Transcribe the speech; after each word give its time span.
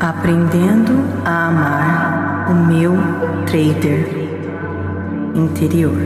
Aprendendo 0.00 0.94
a 1.26 1.48
amar 1.48 2.50
o 2.50 2.54
meu 2.54 2.96
trader 3.44 4.08
interior. 5.34 6.00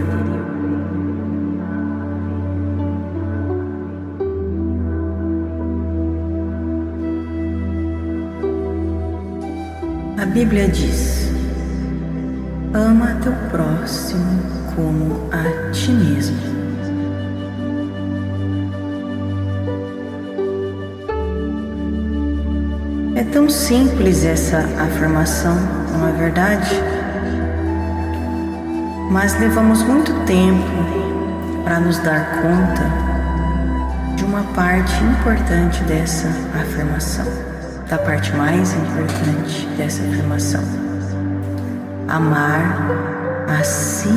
A 10.20 10.26
Bíblia 10.26 10.66
diz: 10.66 11.30
ama 12.74 13.16
teu 13.22 13.32
próximo 13.52 14.42
como 14.74 15.28
a 15.30 15.70
ti 15.70 15.92
mesmo. 15.92 16.53
É 23.16 23.22
tão 23.22 23.48
simples 23.48 24.24
essa 24.24 24.58
afirmação, 24.58 25.54
não 25.92 26.08
é 26.08 26.12
verdade? 26.12 26.74
Mas 29.08 29.38
levamos 29.38 29.84
muito 29.84 30.12
tempo 30.24 30.64
para 31.62 31.78
nos 31.78 31.96
dar 32.00 32.42
conta 32.42 34.16
de 34.16 34.24
uma 34.24 34.42
parte 34.52 34.92
importante 35.04 35.84
dessa 35.84 36.26
afirmação, 36.60 37.24
da 37.88 37.98
parte 37.98 38.34
mais 38.34 38.74
importante 38.74 39.64
dessa 39.76 40.02
afirmação: 40.02 40.64
amar 42.08 42.76
a 43.48 43.62
si 43.62 44.10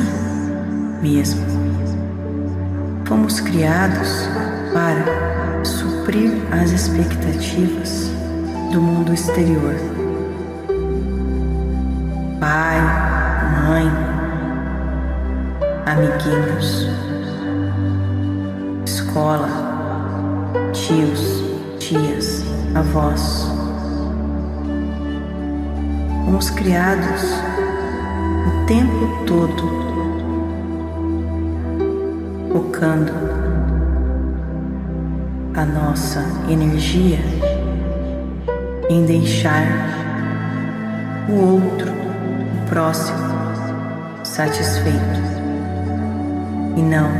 mesmo. 1.00 1.46
Fomos 3.04 3.38
criados 3.38 4.28
para 4.72 5.64
suprir 5.64 6.32
as 6.50 6.72
expectativas 6.72 8.07
do 8.70 8.82
mundo 8.82 9.14
exterior. 9.14 9.74
Pai, 12.38 12.80
mãe, 13.66 13.90
amiguinhos, 15.86 16.86
escola, 18.84 19.48
tios, 20.72 21.42
tias, 21.78 22.44
avós. 22.74 23.50
Fomos 26.24 26.50
criados 26.50 27.22
o 28.46 28.66
tempo 28.66 29.24
todo 29.26 29.78
focando 32.52 33.12
a 35.54 35.64
nossa 35.64 36.22
energia 36.50 37.18
em 38.88 39.04
deixar 39.04 39.66
o 41.28 41.34
outro, 41.34 41.92
o 41.92 42.68
próximo, 42.68 43.18
satisfeito 44.24 45.20
e 46.76 46.80
não 46.80 47.10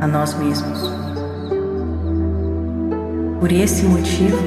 a 0.00 0.06
nós 0.06 0.34
mesmos. 0.34 0.92
Por 3.40 3.50
esse 3.50 3.84
motivo, 3.84 4.38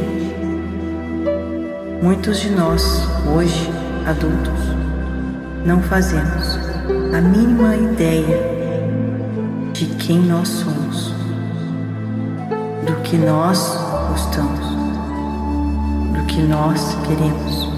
muitos 2.02 2.40
de 2.40 2.50
nós, 2.52 3.02
hoje 3.36 3.70
adultos, 4.06 4.54
não 5.66 5.82
fazemos 5.82 6.60
a 7.16 7.20
mínima 7.20 7.76
ideia 7.76 8.40
de 9.74 9.86
quem 9.96 10.20
nós 10.20 10.48
somos, 10.48 11.14
do 12.86 12.96
que 13.04 13.18
nós 13.18 13.83
que 16.34 16.42
nós 16.42 16.98
queremos, 17.06 17.70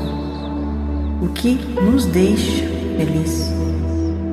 o 1.21 1.27
que 1.33 1.55
nos 1.81 2.05
deixa 2.05 2.65
feliz, 2.95 3.51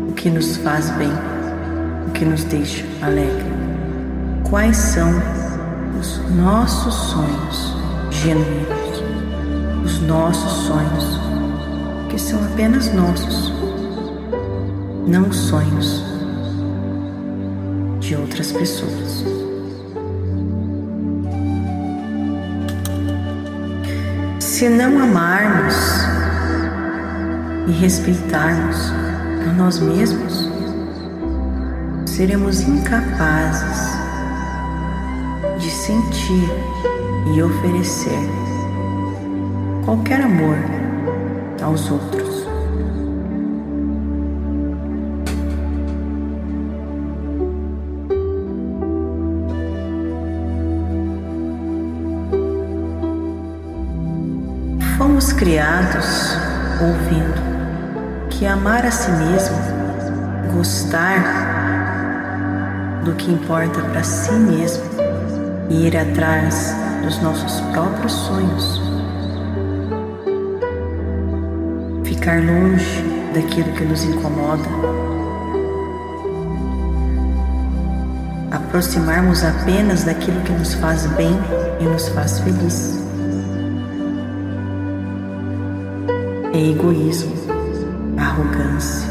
o 0.08 0.12
que 0.12 0.30
nos 0.30 0.58
faz 0.58 0.90
bem, 0.90 1.10
o 2.06 2.12
que 2.12 2.24
nos 2.24 2.44
deixa 2.44 2.84
alegre. 3.02 3.44
Quais 4.48 4.76
são 4.76 5.10
os 5.98 6.20
nossos 6.36 6.94
sonhos 6.94 7.74
genuínos, 8.12 9.02
os 9.84 10.00
nossos 10.02 10.52
sonhos 10.66 11.18
que 12.08 12.20
são 12.20 12.38
apenas 12.44 12.94
nossos, 12.94 13.52
não 15.04 15.32
sonhos 15.32 16.04
de 17.98 18.14
outras 18.14 18.52
pessoas. 18.52 19.41
Se 24.62 24.68
não 24.68 24.96
amarmos 24.96 25.74
e 27.66 27.72
respeitarmos 27.72 28.92
a 29.50 29.52
nós 29.54 29.80
mesmos, 29.80 30.48
seremos 32.06 32.60
incapazes 32.60 33.90
de 35.58 35.68
sentir 35.68 36.48
e 37.34 37.42
oferecer 37.42 38.20
qualquer 39.84 40.20
amor 40.20 40.58
aos 41.60 41.90
outros. 41.90 42.51
Criados 55.42 56.36
ouvindo 56.80 58.28
que 58.30 58.46
amar 58.46 58.86
a 58.86 58.92
si 58.92 59.10
mesmo, 59.10 59.56
gostar 60.54 61.18
do 63.04 63.12
que 63.14 63.32
importa 63.32 63.80
para 63.80 64.04
si 64.04 64.30
mesmo 64.34 64.84
e 65.68 65.88
ir 65.88 65.96
atrás 65.96 66.76
dos 67.02 67.20
nossos 67.20 67.60
próprios 67.72 68.12
sonhos, 68.12 68.80
ficar 72.04 72.40
longe 72.40 73.02
daquilo 73.34 73.72
que 73.72 73.84
nos 73.84 74.04
incomoda, 74.04 74.68
aproximarmos 78.52 79.42
apenas 79.42 80.04
daquilo 80.04 80.40
que 80.42 80.52
nos 80.52 80.74
faz 80.74 81.04
bem 81.16 81.36
e 81.80 81.84
nos 81.84 82.06
faz 82.10 82.38
feliz. 82.38 83.01
É 86.54 86.70
egoísmo, 86.70 87.32
arrogância. 88.18 89.10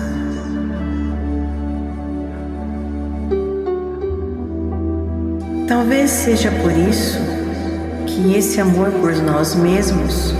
Talvez 5.67 6.09
seja 6.11 6.51
por 6.51 6.71
isso 6.71 7.19
que 8.05 8.35
esse 8.35 8.61
amor 8.61 8.91
por 8.91 9.15
nós 9.23 9.55
mesmos 9.55 10.33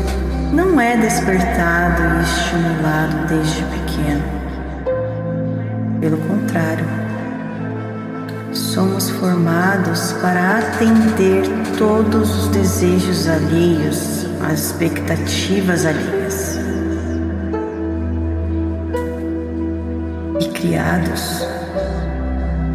não 0.54 0.80
é 0.80 0.96
despertado 0.98 2.02
e 2.04 2.24
estimulado 2.24 3.28
desde 3.28 3.64
pequeno. 3.64 4.24
Pelo 6.00 6.18
contrário, 6.18 6.86
somos 8.52 9.10
formados 9.10 10.14
para 10.22 10.60
atender 10.60 11.44
todos 11.78 12.44
os 12.44 12.48
desejos 12.50 13.28
alheios, 13.28 14.28
as 14.44 14.66
expectativas 14.66 15.86
alheias. 15.86 16.21
Criados 20.82 21.46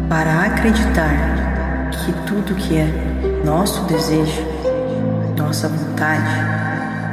para 0.07 0.45
acreditar 0.45 1.89
que 1.91 2.13
tudo 2.25 2.55
que 2.55 2.77
é 2.77 2.87
nosso 3.43 3.83
desejo, 3.83 4.43
nossa 5.37 5.67
vontade, 5.67 6.23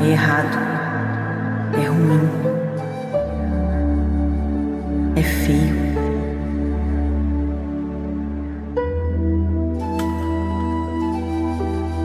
é 0.01 0.11
errado, 0.11 0.57
é 1.83 1.87
ruim, 1.87 2.31
é 5.17 5.23
feio. 5.23 5.85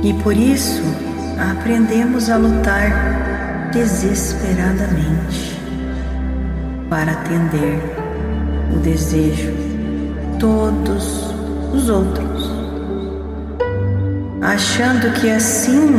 E 0.01 0.13
por 0.23 0.35
isso 0.35 0.81
aprendemos 1.51 2.29
a 2.29 2.37
lutar 2.37 3.69
desesperadamente 3.71 5.59
para 6.89 7.11
atender 7.11 7.98
o 8.75 8.79
desejo, 8.79 9.53
todos 10.39 11.33
os 11.73 11.89
outros, 11.89 12.51
achando 14.41 15.11
que 15.19 15.29
assim 15.29 15.89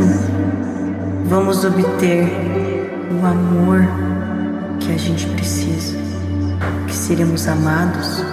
vamos 1.27 1.65
obter 1.65 2.29
o 3.21 3.27
amor 3.27 3.87
que 4.81 4.93
a 4.93 4.99
gente 4.99 5.27
precisa, 5.29 5.97
que 6.87 6.95
seremos 6.95 7.47
amados 7.47 8.25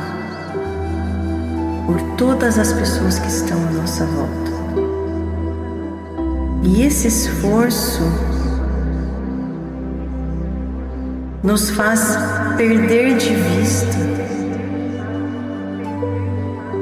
por 1.85 2.01
todas 2.17 2.57
as 2.57 2.73
pessoas 2.73 3.19
que 3.19 3.27
estão 3.27 3.57
à 3.67 3.71
nossa 3.71 4.05
volta. 4.05 4.47
E 6.63 6.83
esse 6.83 7.07
esforço 7.07 8.03
nos 11.41 11.69
faz 11.69 12.17
perder 12.57 13.17
de 13.17 13.35
vista 13.35 13.97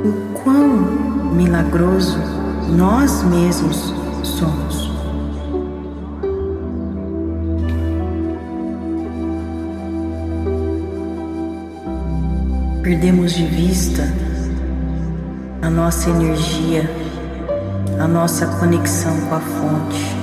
o 0.05 0.39
quão 0.41 0.69
milagroso 1.33 2.17
nós 2.69 3.23
mesmos 3.23 3.93
somos. 4.23 4.89
Perdemos 12.81 13.33
de 13.33 13.45
vista 13.45 14.03
a 15.61 15.69
nossa 15.69 16.09
energia, 16.09 16.89
a 17.99 18.07
nossa 18.07 18.47
conexão 18.59 19.19
com 19.27 19.35
a 19.35 19.41
fonte, 19.41 20.15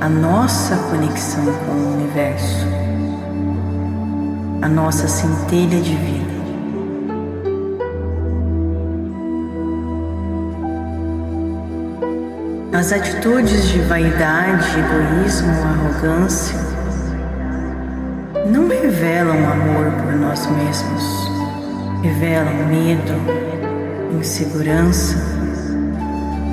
a 0.00 0.08
nossa 0.08 0.74
conexão 0.88 1.44
com 1.66 1.72
o 1.72 1.94
universo, 1.96 2.64
a 4.62 4.68
nossa 4.68 5.08
centelha 5.08 5.80
divina. 5.80 6.40
As 12.72 12.92
atitudes 12.92 13.68
de 13.68 13.80
vaidade, 13.80 14.66
egoísmo, 14.78 15.50
arrogância 15.50 16.58
não 18.46 18.68
revelam 18.68 19.36
amor 19.36 19.92
por 20.02 20.12
nós 20.14 20.46
mesmos, 20.46 21.30
revelam 22.02 22.66
medo, 22.66 23.14
insegurança, 24.18 25.16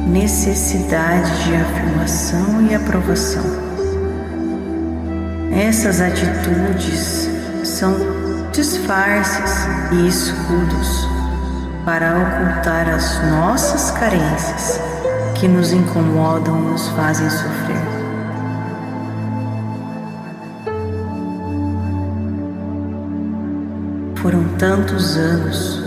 necessidade 0.07 1.43
de 1.43 1.55
afirmação 1.55 2.67
e 2.69 2.75
aprovação. 2.75 3.43
Essas 5.51 6.01
atitudes 6.01 7.26
são 7.77 7.93
disfarces 8.51 9.67
e 9.91 10.07
escudos 10.07 11.07
para 11.85 12.17
ocultar 12.17 12.89
as 12.89 13.23
nossas 13.29 13.91
carências 13.91 14.81
que 15.35 15.47
nos 15.47 15.71
incomodam 15.71 16.57
e 16.57 16.71
nos 16.71 16.87
fazem 16.89 17.29
sofrer. 17.29 17.77
Foram 24.15 24.43
tantos 24.57 25.15
anos 25.15 25.79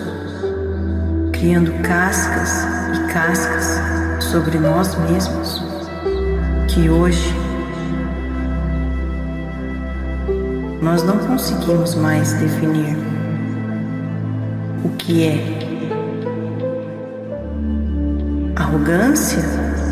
criando 1.32 1.72
cascas 1.82 2.68
e 2.94 3.12
cascas 3.12 3.80
sobre 4.26 4.60
nós 4.60 4.94
mesmos 5.10 5.60
que 6.68 6.88
hoje 6.88 7.39
nós 10.82 11.02
não 11.02 11.18
conseguimos 11.18 11.94
mais 11.94 12.32
definir 12.34 12.96
o 14.82 14.88
que 14.96 15.26
é 15.26 15.58
arrogância 18.56 19.42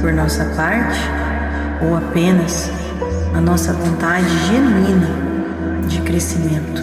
por 0.00 0.12
nossa 0.12 0.46
parte 0.56 0.98
ou 1.82 1.96
apenas 1.96 2.70
a 3.34 3.40
nossa 3.40 3.72
vontade 3.74 4.26
genuína 4.46 5.08
de 5.86 6.00
crescimento. 6.00 6.82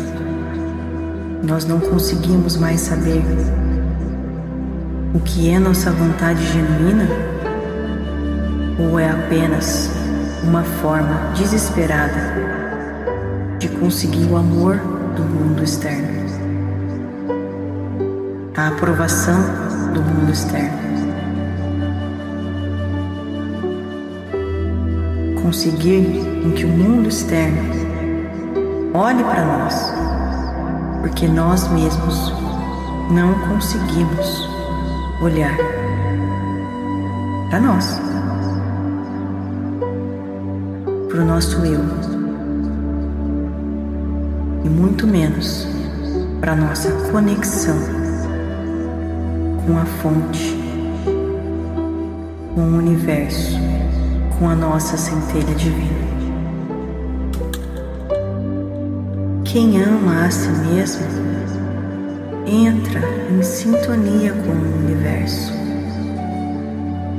Nós 1.41 1.65
não 1.65 1.79
conseguimos 1.79 2.57
mais 2.57 2.81
saber 2.81 3.23
o 5.15 5.19
que 5.19 5.49
é 5.49 5.57
nossa 5.57 5.91
vontade 5.91 6.45
genuína 6.51 7.07
ou 8.77 8.99
é 8.99 9.09
apenas 9.09 9.89
uma 10.43 10.63
forma 10.63 11.31
desesperada 11.33 12.54
de 13.67 13.69
conseguir 13.79 14.25
o 14.25 14.37
amor 14.37 14.77
do 15.15 15.23
mundo 15.23 15.63
externo, 15.63 16.07
a 18.55 18.67
aprovação 18.67 19.41
do 19.91 20.03
mundo 20.03 20.31
externo. 20.31 20.85
conseguir 25.41 25.99
em 26.43 26.51
que 26.51 26.65
o 26.65 26.67
mundo 26.67 27.07
externo 27.07 27.61
olhe 28.93 29.23
para 29.23 29.45
nós, 29.45 29.93
porque 31.01 31.27
nós 31.27 31.67
mesmos 31.71 32.33
não 33.11 33.33
conseguimos 33.47 34.49
olhar 35.21 35.55
para 37.49 37.59
nós, 37.59 37.99
para 41.09 41.21
o 41.21 41.25
nosso 41.25 41.63
eu, 41.63 42.14
e 44.65 44.69
muito 44.69 45.07
menos 45.07 45.65
para 46.41 46.57
nossa 46.57 46.91
conexão 47.11 47.77
com 49.65 49.77
a 49.77 49.85
fonte, 49.85 50.57
com 52.53 52.61
o 52.61 52.77
universo 52.77 53.65
com 54.39 54.49
a 54.49 54.55
nossa 54.55 54.97
centelha 54.97 55.55
divina. 55.55 56.05
Quem 59.43 59.81
ama 59.81 60.25
a 60.25 60.31
si 60.31 60.49
mesmo 60.49 61.05
entra 62.45 63.01
em 63.31 63.41
sintonia 63.41 64.33
com 64.33 64.51
o 64.51 64.85
universo, 64.85 65.53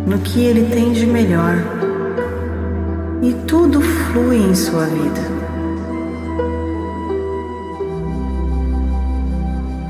no 0.06 0.18
que 0.18 0.40
ele 0.40 0.66
tem 0.66 0.92
de 0.92 1.06
melhor, 1.06 1.56
e 3.22 3.32
tudo 3.46 3.80
flui 3.80 4.36
em 4.36 4.54
sua 4.54 4.84
vida. 4.84 5.35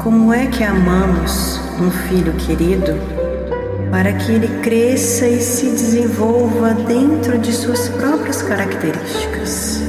Como 0.07 0.33
é 0.33 0.47
que 0.47 0.63
amamos 0.63 1.61
um 1.81 1.91
filho 1.91 2.33
querido 2.35 2.93
para 3.91 4.13
que 4.13 4.31
ele 4.31 4.47
cresça 4.63 5.27
e 5.27 5.41
se 5.41 5.69
desenvolva 5.69 6.75
dentro 6.75 7.37
de 7.37 7.53
suas 7.53 7.89
próprias 7.89 8.41
características. 8.41 9.83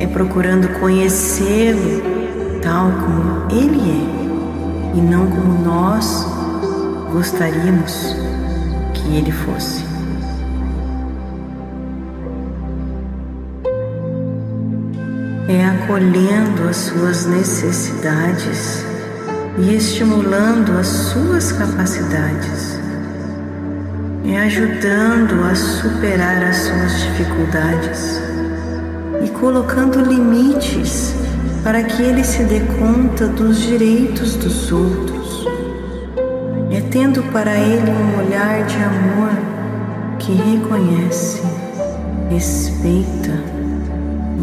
É 0.00 0.06
procurando 0.06 0.80
conhecê-lo 0.80 2.00
tal 2.62 2.90
como 2.90 3.52
ele 3.52 3.90
é 3.90 4.96
e 4.96 5.02
não 5.02 5.26
como 5.26 5.62
nós 5.62 6.26
gostaríamos 7.12 8.16
que 8.94 9.14
ele 9.14 9.30
fosse. 9.30 9.87
É 15.48 15.64
acolhendo 15.64 16.68
as 16.68 16.76
suas 16.76 17.24
necessidades 17.24 18.84
e 19.56 19.74
estimulando 19.74 20.78
as 20.78 20.86
suas 20.86 21.52
capacidades 21.52 22.78
e 24.24 24.36
ajudando 24.36 25.42
a 25.50 25.54
superar 25.54 26.44
as 26.44 26.56
suas 26.58 27.00
dificuldades 27.00 28.20
e 29.24 29.30
colocando 29.30 30.02
limites 30.02 31.14
para 31.64 31.82
que 31.82 32.02
ele 32.02 32.22
se 32.22 32.44
dê 32.44 32.60
conta 32.78 33.26
dos 33.26 33.58
direitos 33.58 34.34
dos 34.36 34.70
outros. 34.70 35.46
É 36.70 36.82
tendo 36.90 37.22
para 37.32 37.54
ele 37.54 37.90
um 37.90 38.18
olhar 38.18 38.66
de 38.66 38.76
amor 38.76 39.30
que 40.18 40.32
reconhece, 40.32 41.42
respeita, 42.28 43.37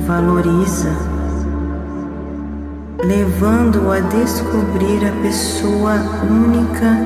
valoriza 0.05 1.15
levando-o 3.05 3.91
a 3.91 3.99
descobrir 3.99 5.05
a 5.07 5.11
pessoa 5.21 5.93
única, 6.23 6.97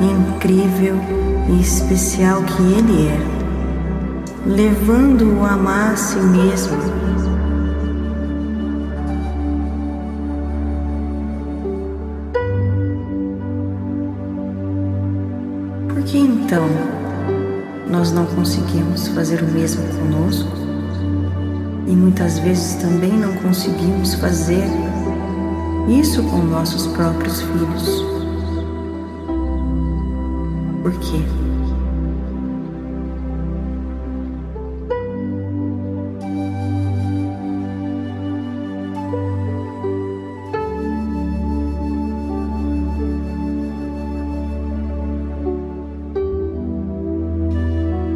incrível 0.00 0.96
e 1.48 1.60
especial 1.60 2.42
que 2.42 2.62
ele 2.62 3.08
é, 3.08 3.18
levando-o 4.46 5.44
a 5.44 5.52
amar 5.52 5.92
a 5.92 5.96
si 5.96 6.18
mesmo. 6.18 6.78
Por 15.88 16.02
que 16.04 16.18
então 16.18 16.66
nós 17.90 18.10
não 18.10 18.24
conseguimos 18.24 19.08
fazer 19.08 19.42
o 19.42 19.46
mesmo 19.46 19.82
conosco? 19.98 20.71
E 21.92 21.94
muitas 21.94 22.38
vezes 22.38 22.76
também 22.76 23.12
não 23.12 23.34
conseguimos 23.34 24.14
fazer 24.14 24.64
isso 25.86 26.22
com 26.22 26.38
nossos 26.38 26.86
próprios 26.86 27.42
filhos. 27.42 28.02
Por 30.82 30.92
quê? 31.00 31.20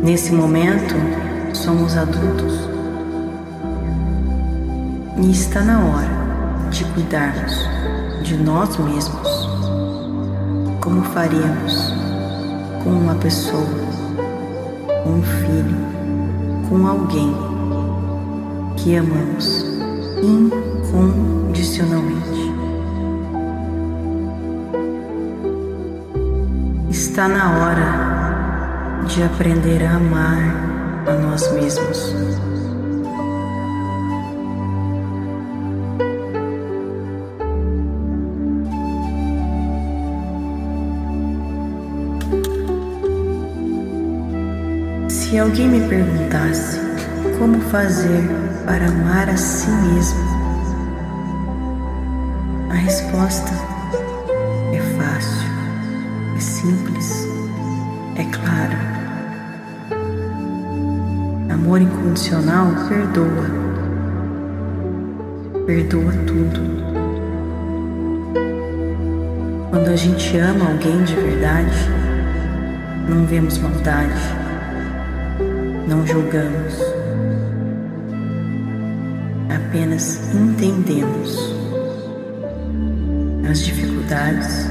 Nesse 0.03 0.33
momento, 0.33 0.95
somos 1.53 1.95
adultos 1.95 2.76
E 5.19 5.31
está 5.31 5.63
na 5.63 5.81
hora 5.81 6.11
de 6.71 6.85
cuidarmos 6.85 7.67
de 8.23 8.37
nós 8.37 8.77
mesmos, 8.77 9.49
como 10.83 11.03
faríamos 11.05 11.95
com 12.85 12.91
uma 12.91 13.15
pessoa, 13.15 13.65
com 15.03 15.13
um 15.13 15.23
filho, 15.23 15.79
com 16.69 16.87
alguém 16.87 17.35
que 18.77 18.95
amamos 18.97 19.65
incondicionalmente. 20.23 22.53
Está 26.91 27.27
na 27.27 27.59
hora 27.59 29.07
de 29.07 29.23
aprender 29.23 29.83
a 29.83 29.97
amar 29.97 30.67
a 31.07 31.15
nós 31.15 31.51
mesmos. 31.53 32.15
Se 45.37 45.41
alguém 45.41 45.69
me 45.69 45.87
perguntasse 45.87 46.81
como 47.39 47.61
fazer 47.61 48.23
para 48.65 48.87
amar 48.87 49.29
a 49.29 49.37
si 49.37 49.69
mesmo, 49.69 50.19
a 52.71 52.73
resposta 52.73 53.53
é 54.73 54.81
fácil, 54.97 55.47
é 56.35 56.41
simples, 56.41 57.29
é 58.17 58.25
clara. 58.35 58.79
Amor 61.53 61.83
incondicional 61.83 62.69
perdoa, 62.89 63.51
perdoa 65.67 66.13
tudo. 66.27 66.63
Quando 69.69 69.89
a 69.89 69.97
gente 69.97 70.39
ama 70.39 70.71
alguém 70.71 71.05
de 71.05 71.15
verdade, 71.15 71.77
não 73.07 73.27
vemos 73.27 73.59
maldade 73.59 74.46
não 75.87 76.05
julgamos, 76.05 76.75
apenas 79.49 80.35
entendemos 80.35 81.55
as 83.49 83.65
dificuldades, 83.65 84.67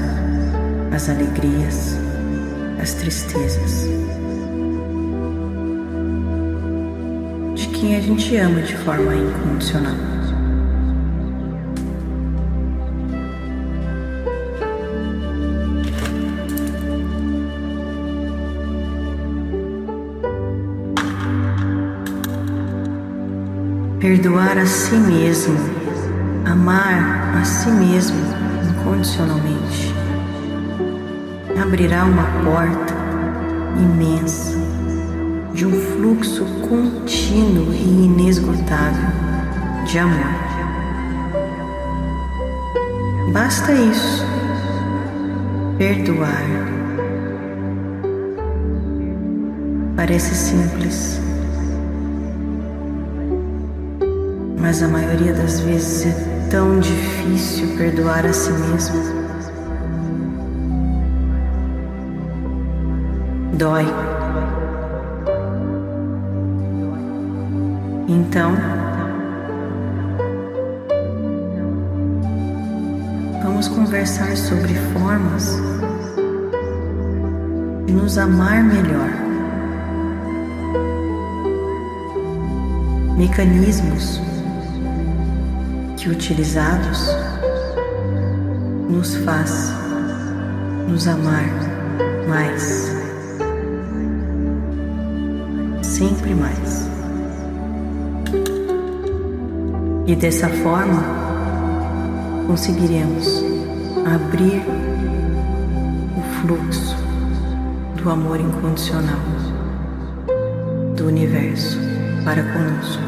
as 0.94 1.08
alegrias, 1.08 1.96
as 2.80 2.92
tristezas 2.94 3.88
de 7.54 7.66
quem 7.68 7.96
a 7.96 8.00
gente 8.00 8.36
ama 8.36 8.60
de 8.60 8.76
forma 8.76 9.14
incondicional. 9.14 10.25
Perdoar 24.06 24.56
a 24.56 24.64
si 24.64 24.94
mesmo, 24.94 25.58
amar 26.44 27.34
a 27.40 27.44
si 27.44 27.68
mesmo 27.70 28.16
incondicionalmente, 28.70 29.92
abrirá 31.60 32.04
uma 32.04 32.22
porta 32.44 32.94
imensa 33.76 34.56
de 35.52 35.66
um 35.66 35.72
fluxo 35.72 36.44
contínuo 36.68 37.74
e 37.74 38.04
inesgotável 38.04 39.10
de 39.86 39.98
amor. 39.98 40.36
Basta 43.32 43.72
isso, 43.72 44.24
perdoar. 45.78 46.44
Parece 49.96 50.32
simples 50.32 51.25
mas 54.66 54.82
a 54.82 54.88
maioria 54.88 55.32
das 55.32 55.60
vezes 55.60 56.06
é 56.06 56.48
tão 56.50 56.80
difícil 56.80 57.76
perdoar 57.76 58.26
a 58.26 58.32
si 58.32 58.50
mesmo. 58.50 58.96
Dói. 63.52 63.86
Então, 68.08 68.56
vamos 73.44 73.68
conversar 73.68 74.36
sobre 74.36 74.74
formas 74.92 75.60
de 77.86 77.92
nos 77.92 78.18
amar 78.18 78.64
melhor. 78.64 79.10
Mecanismos 83.16 84.35
que 86.06 86.10
utilizados 86.10 87.08
nos 88.88 89.16
faz 89.16 89.72
nos 90.88 91.08
amar 91.08 91.50
mais, 92.28 92.92
sempre 95.82 96.32
mais. 96.32 96.88
E 100.06 100.14
dessa 100.14 100.48
forma 100.48 101.02
conseguiremos 102.46 103.42
abrir 104.04 104.62
o 106.16 106.22
fluxo 106.40 106.96
do 107.96 108.08
amor 108.08 108.38
incondicional 108.38 109.18
do 110.94 111.08
universo 111.08 111.80
para 112.24 112.44
conosco. 112.44 113.05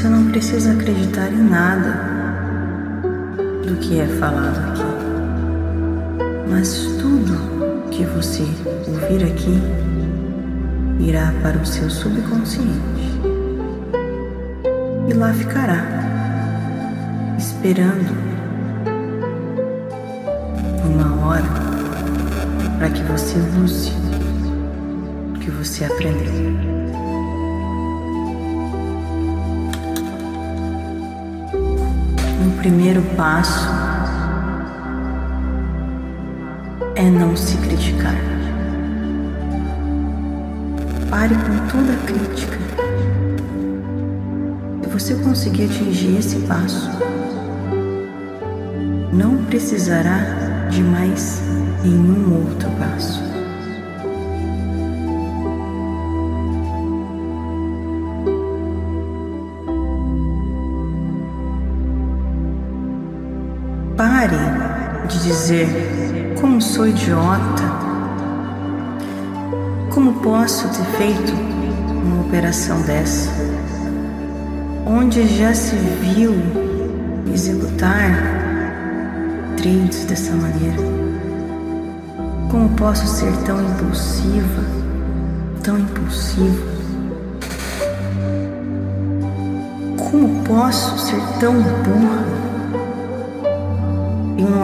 Você 0.00 0.08
não 0.08 0.30
precisa 0.30 0.72
acreditar 0.72 1.30
em 1.30 1.42
nada 1.42 1.92
do 3.66 3.76
que 3.76 4.00
é 4.00 4.06
falado 4.06 4.58
aqui, 4.70 4.82
mas 6.48 6.86
tudo 6.98 7.90
que 7.90 8.06
você 8.06 8.42
ouvir 8.88 9.22
aqui 9.24 9.60
irá 11.06 11.34
para 11.42 11.58
o 11.58 11.66
seu 11.66 11.90
subconsciente 11.90 13.20
e 15.06 15.12
lá 15.12 15.34
ficará, 15.34 15.84
esperando 17.36 18.16
uma 20.82 21.26
hora 21.26 21.44
para 22.78 22.88
que 22.88 23.02
você 23.02 23.36
use 23.62 23.92
o 25.34 25.38
que 25.40 25.50
você 25.50 25.84
aprendeu. 25.84 26.79
Primeiro 32.60 33.00
passo 33.16 33.70
é 36.94 37.02
não 37.04 37.34
se 37.34 37.56
criticar. 37.56 38.14
Pare 41.08 41.34
com 41.34 41.56
toda 41.68 41.96
crítica. 42.04 42.58
Se 44.82 44.90
você 44.90 45.14
conseguir 45.24 45.64
atingir 45.64 46.18
esse 46.18 46.36
passo, 46.40 46.90
não 49.10 49.42
precisará 49.46 50.18
de 50.68 50.82
mais 50.82 51.40
nenhum 51.82 52.46
outro 52.46 52.70
passo. 52.72 53.29
Dizer 65.50 66.36
como 66.40 66.62
sou 66.62 66.86
idiota. 66.86 67.64
Como 69.90 70.12
posso 70.20 70.68
ter 70.68 70.84
feito 70.96 71.32
uma 72.04 72.22
operação 72.22 72.80
dessa? 72.82 73.30
Onde 74.86 75.26
já 75.26 75.52
se 75.52 75.74
viu 75.74 76.34
executar 77.34 78.12
trades 79.56 80.04
dessa 80.04 80.32
maneira? 80.32 80.76
Como 82.48 82.68
posso 82.70 83.06
ser 83.06 83.32
tão 83.44 83.60
impulsiva, 83.60 84.64
tão 85.64 85.78
impulsivo? 85.78 86.70
Como 89.98 90.44
posso 90.44 90.98
ser 90.98 91.20
tão 91.40 91.54
burra? 91.54 92.49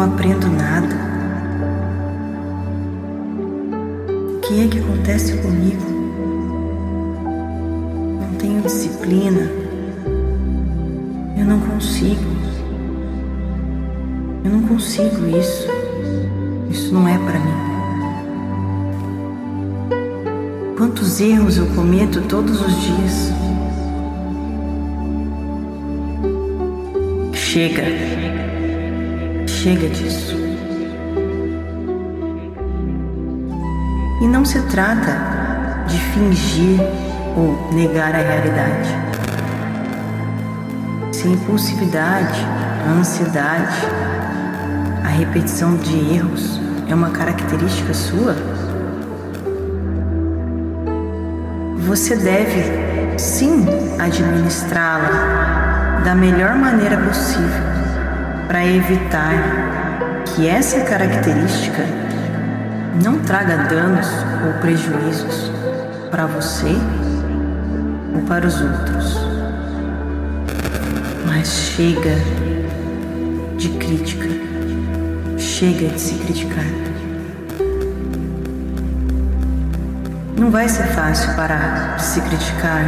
Não 0.06 0.14
aprendo 0.14 0.46
nada. 0.48 0.96
O 4.36 4.40
que 4.40 4.64
é 4.64 4.68
que 4.68 4.78
acontece 4.78 5.36
comigo? 5.38 5.96
disciplina, 8.66 9.48
eu 11.38 11.44
não 11.44 11.60
consigo. 11.60 12.36
Eu 14.44 14.50
não 14.50 14.62
consigo 14.62 15.26
isso. 15.38 15.68
Isso 16.68 16.92
não 16.92 17.06
é 17.08 17.16
para 17.16 17.38
mim. 17.38 17.54
Quantos 20.76 21.20
erros 21.20 21.58
eu 21.58 21.66
cometo 21.76 22.20
todos 22.22 22.60
os 22.60 22.82
dias. 22.82 23.32
Chega. 27.32 28.35
Chega 29.66 29.88
disso. 29.88 30.36
E 34.22 34.28
não 34.28 34.44
se 34.44 34.62
trata 34.68 35.84
de 35.88 35.98
fingir 35.98 36.78
ou 37.36 37.74
negar 37.74 38.14
a 38.14 38.18
realidade. 38.18 38.88
Se 41.10 41.26
a 41.26 41.30
impulsividade, 41.32 42.38
a 42.86 42.92
ansiedade, 42.92 43.76
a 45.02 45.08
repetição 45.08 45.74
de 45.78 46.14
erros 46.14 46.60
é 46.88 46.94
uma 46.94 47.10
característica 47.10 47.92
sua, 47.92 48.36
você 51.78 52.14
deve 52.14 53.18
sim 53.18 53.66
administrá-la 53.98 56.02
da 56.04 56.14
melhor 56.14 56.54
maneira 56.54 56.96
possível 56.98 57.75
para 58.46 58.64
evitar 58.64 59.32
que 60.24 60.48
essa 60.48 60.80
característica 60.80 61.82
não 63.02 63.20
traga 63.20 63.56
danos 63.68 64.06
ou 64.46 64.52
prejuízos 64.60 65.50
para 66.10 66.26
você 66.26 66.76
ou 68.14 68.22
para 68.22 68.46
os 68.46 68.60
outros. 68.60 69.18
Mas 71.26 71.48
chega 71.48 72.16
de 73.56 73.68
crítica, 73.70 74.28
chega 75.38 75.88
de 75.88 76.00
se 76.00 76.14
criticar. 76.14 76.64
Não 80.38 80.50
vai 80.50 80.68
ser 80.68 80.86
fácil 80.88 81.34
parar 81.34 81.96
de 81.96 82.02
se 82.02 82.20
criticar, 82.20 82.84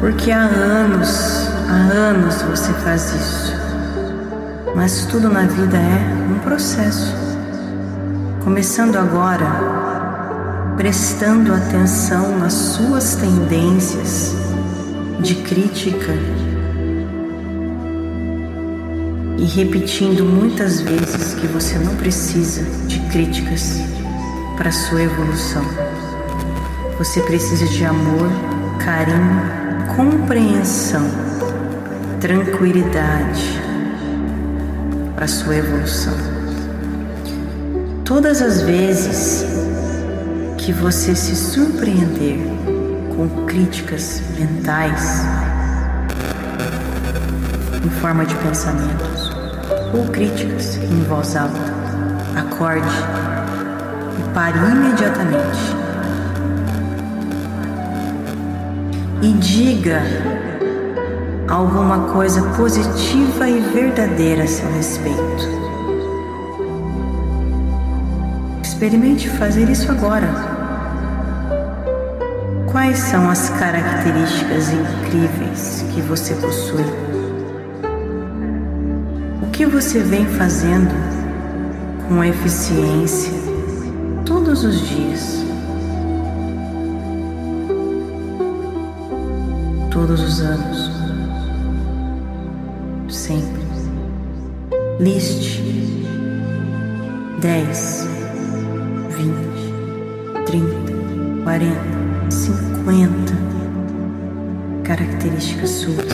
porque 0.00 0.30
há 0.30 0.42
anos, 0.42 1.48
há 1.68 1.92
anos 1.92 2.42
você 2.42 2.72
faz 2.74 3.14
isso. 3.14 3.47
Mas 4.78 5.06
tudo 5.06 5.28
na 5.28 5.42
vida 5.42 5.76
é 5.76 6.32
um 6.32 6.38
processo. 6.38 7.12
Começando 8.44 8.94
agora, 8.94 10.74
prestando 10.76 11.52
atenção 11.52 12.38
nas 12.38 12.52
suas 12.52 13.16
tendências 13.16 14.36
de 15.18 15.34
crítica 15.34 16.12
e 19.36 19.44
repetindo 19.46 20.24
muitas 20.24 20.80
vezes 20.80 21.34
que 21.34 21.48
você 21.48 21.76
não 21.80 21.96
precisa 21.96 22.62
de 22.86 23.00
críticas 23.08 23.80
para 24.56 24.70
sua 24.70 25.02
evolução. 25.02 25.64
Você 26.98 27.20
precisa 27.22 27.66
de 27.66 27.84
amor, 27.84 28.30
carinho, 28.78 29.42
compreensão, 29.96 31.10
tranquilidade 32.20 33.67
para 35.18 35.26
sua 35.26 35.56
evolução. 35.56 36.14
Todas 38.04 38.40
as 38.40 38.62
vezes 38.62 39.44
que 40.56 40.72
você 40.72 41.12
se 41.12 41.34
surpreender 41.34 42.38
com 43.16 43.44
críticas 43.44 44.22
mentais 44.38 45.24
em 47.84 47.90
forma 48.00 48.24
de 48.24 48.36
pensamentos 48.36 49.32
ou 49.92 50.06
críticas 50.06 50.76
em 50.76 51.02
voz 51.02 51.34
alta, 51.34 51.58
acorde 52.36 52.86
e 54.20 54.34
pare 54.34 54.56
imediatamente 54.56 55.76
e 59.20 59.32
diga 59.32 60.00
alguma 61.48 62.12
coisa 62.12 62.42
positiva 62.56 63.48
e 63.48 63.60
verdadeira 63.60 64.44
a 64.44 64.46
seu 64.46 64.70
respeito. 64.72 65.58
Experimente 68.62 69.28
fazer 69.30 69.68
isso 69.68 69.90
agora. 69.90 70.28
Quais 72.70 72.98
são 72.98 73.28
as 73.28 73.48
características 73.50 74.70
incríveis 74.70 75.84
que 75.94 76.00
você 76.02 76.34
possui? 76.34 76.84
O 79.42 79.50
que 79.50 79.66
você 79.66 80.00
vem 80.00 80.26
fazendo 80.26 80.94
com 82.08 82.22
eficiência 82.22 83.32
todos 84.24 84.64
os 84.64 84.86
dias? 84.88 85.48
todos 89.98 90.20
os 90.20 90.40
anos. 90.40 90.97
Liste. 95.00 95.62
10, 97.40 98.08
20, 99.16 100.44
30, 100.44 100.66
40, 101.44 102.30
50 102.32 103.32
características 104.82 105.70
suas. 105.70 106.12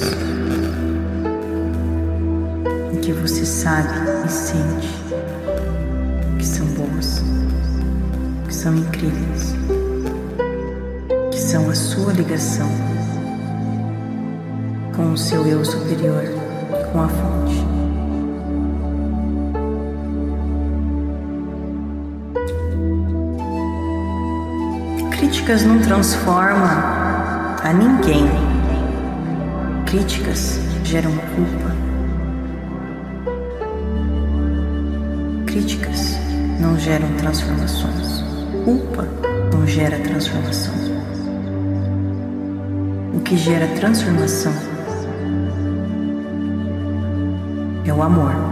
Em 2.93 3.01
que 3.01 3.13
você 3.15 3.47
sabe 3.47 3.89
e 4.27 4.29
sente 4.31 4.89
que 6.39 6.45
são 6.45 6.67
boas, 6.67 7.23
que 8.47 8.55
são 8.55 8.77
incríveis, 8.77 9.55
que 11.31 11.39
são 11.39 11.71
a 11.71 11.75
sua 11.75 12.13
ligação 12.13 12.69
com 14.95 15.15
o 15.15 15.17
seu 15.17 15.47
eu 15.47 15.65
superior, 15.65 16.25
com 16.93 17.01
a 17.01 17.09
fonte. 17.09 17.64
Críticas 25.45 25.67
não 25.67 25.79
transformam 25.79 26.65
a 26.65 27.73
ninguém. 27.75 28.27
Críticas 29.85 30.59
geram 30.83 31.11
culpa. 31.11 31.71
Críticas 35.45 36.17
não 36.59 36.79
geram 36.79 37.13
transformações. 37.19 38.25
Culpa 38.65 39.07
não 39.53 39.67
gera 39.67 39.99
transformação. 39.99 40.73
O 43.13 43.21
que 43.21 43.37
gera 43.37 43.67
transformação 43.77 44.55
é 47.85 47.93
o 47.93 48.03
amor. 48.03 48.44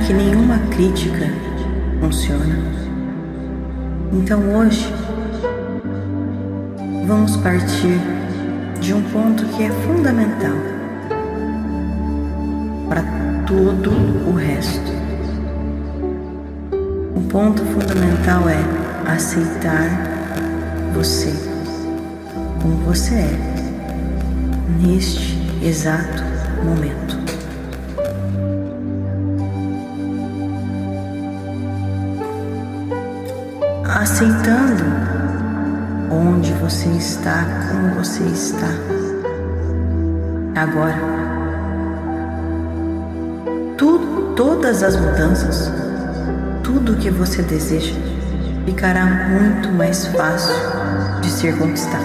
Que 0.00 0.12
nenhuma 0.12 0.58
crítica 0.70 1.30
funciona, 2.00 2.58
então 4.12 4.40
hoje 4.56 4.92
vamos 7.06 7.36
partir 7.36 8.00
de 8.80 8.94
um 8.94 9.02
ponto 9.10 9.44
que 9.54 9.62
é 9.62 9.70
fundamental 9.70 10.56
para 12.88 13.04
todo 13.46 13.90
o 14.28 14.34
resto. 14.34 14.90
O 17.14 17.20
ponto 17.28 17.62
fundamental 17.66 18.48
é 18.48 18.58
aceitar 19.08 19.88
você 20.92 21.32
como 22.60 22.74
você 22.78 23.14
é 23.14 23.38
neste 24.80 25.38
exato 25.62 26.24
momento. 26.64 27.21
Aceitando 34.02 34.82
onde 36.10 36.52
você 36.54 36.88
está, 36.88 37.46
como 37.70 37.94
você 37.94 38.24
está. 38.24 38.66
Agora, 40.60 40.98
tudo, 43.78 44.34
todas 44.34 44.82
as 44.82 44.96
mudanças, 44.96 45.70
tudo 46.64 46.94
o 46.94 46.96
que 46.96 47.10
você 47.10 47.42
deseja 47.42 47.94
ficará 48.66 49.06
muito 49.06 49.68
mais 49.68 50.04
fácil 50.08 50.56
de 51.20 51.30
ser 51.30 51.56
conquistado. 51.56 52.02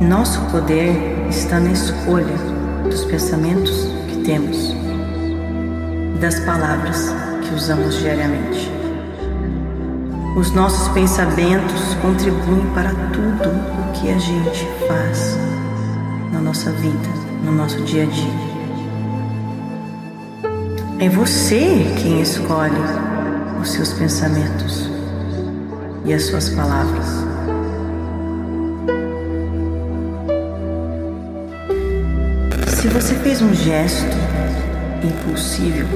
Nosso 0.00 0.40
poder 0.42 1.26
está 1.28 1.58
na 1.58 1.72
escolha 1.72 2.36
dos 2.88 3.04
pensamentos 3.04 3.88
que 4.08 4.22
temos 4.24 4.80
das 6.22 6.38
palavras 6.38 7.12
que 7.42 7.52
usamos 7.52 7.98
diariamente. 7.98 8.70
Os 10.36 10.52
nossos 10.52 10.86
pensamentos 10.94 11.94
contribuem 12.00 12.64
para 12.72 12.90
tudo 13.12 13.48
o 13.50 13.92
que 13.92 14.08
a 14.08 14.16
gente 14.18 14.68
faz 14.86 15.36
na 16.32 16.40
nossa 16.40 16.70
vida, 16.70 17.08
no 17.44 17.50
nosso 17.50 17.80
dia 17.82 18.04
a 18.04 18.06
dia. 18.06 18.52
É 21.00 21.08
você 21.08 21.92
quem 22.00 22.22
escolhe 22.22 22.80
os 23.60 23.72
seus 23.72 23.92
pensamentos 23.92 24.88
e 26.04 26.14
as 26.14 26.22
suas 26.22 26.50
palavras. 26.50 27.04
Se 32.68 32.86
você 32.86 33.16
fez 33.16 33.42
um 33.42 33.52
gesto 33.52 34.16
impulsivo, 35.04 35.88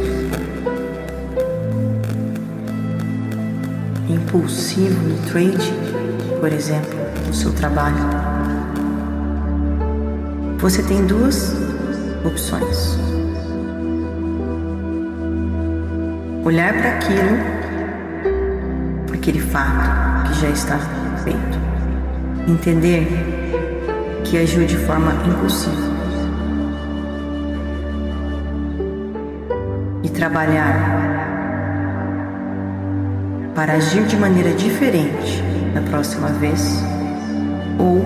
impulsivo 4.09 5.01
no 5.09 5.19
trade, 5.31 5.73
por 6.41 6.53
exemplo, 6.53 6.99
no 7.27 7.35
seu 7.35 7.53
trabalho, 7.53 7.97
você 10.59 10.83
tem 10.83 11.07
duas 11.07 11.55
opções. 12.25 12.99
Olhar 16.45 16.73
para 16.73 16.91
aquilo, 16.97 17.37
aquele 19.13 19.41
fato 19.41 20.29
que 20.29 20.41
já 20.41 20.49
está 20.49 20.79
feito, 21.23 21.59
entender 22.49 23.07
que 24.25 24.39
agiu 24.39 24.67
de 24.67 24.77
forma 24.79 25.13
impulsiva 25.27 25.96
trabalhar 30.27 30.75
para 33.55 33.75
agir 33.75 34.05
de 34.07 34.17
maneira 34.17 34.53
diferente 34.55 35.41
da 35.73 35.81
próxima 35.83 36.29
vez 36.31 36.83
ou 37.79 38.03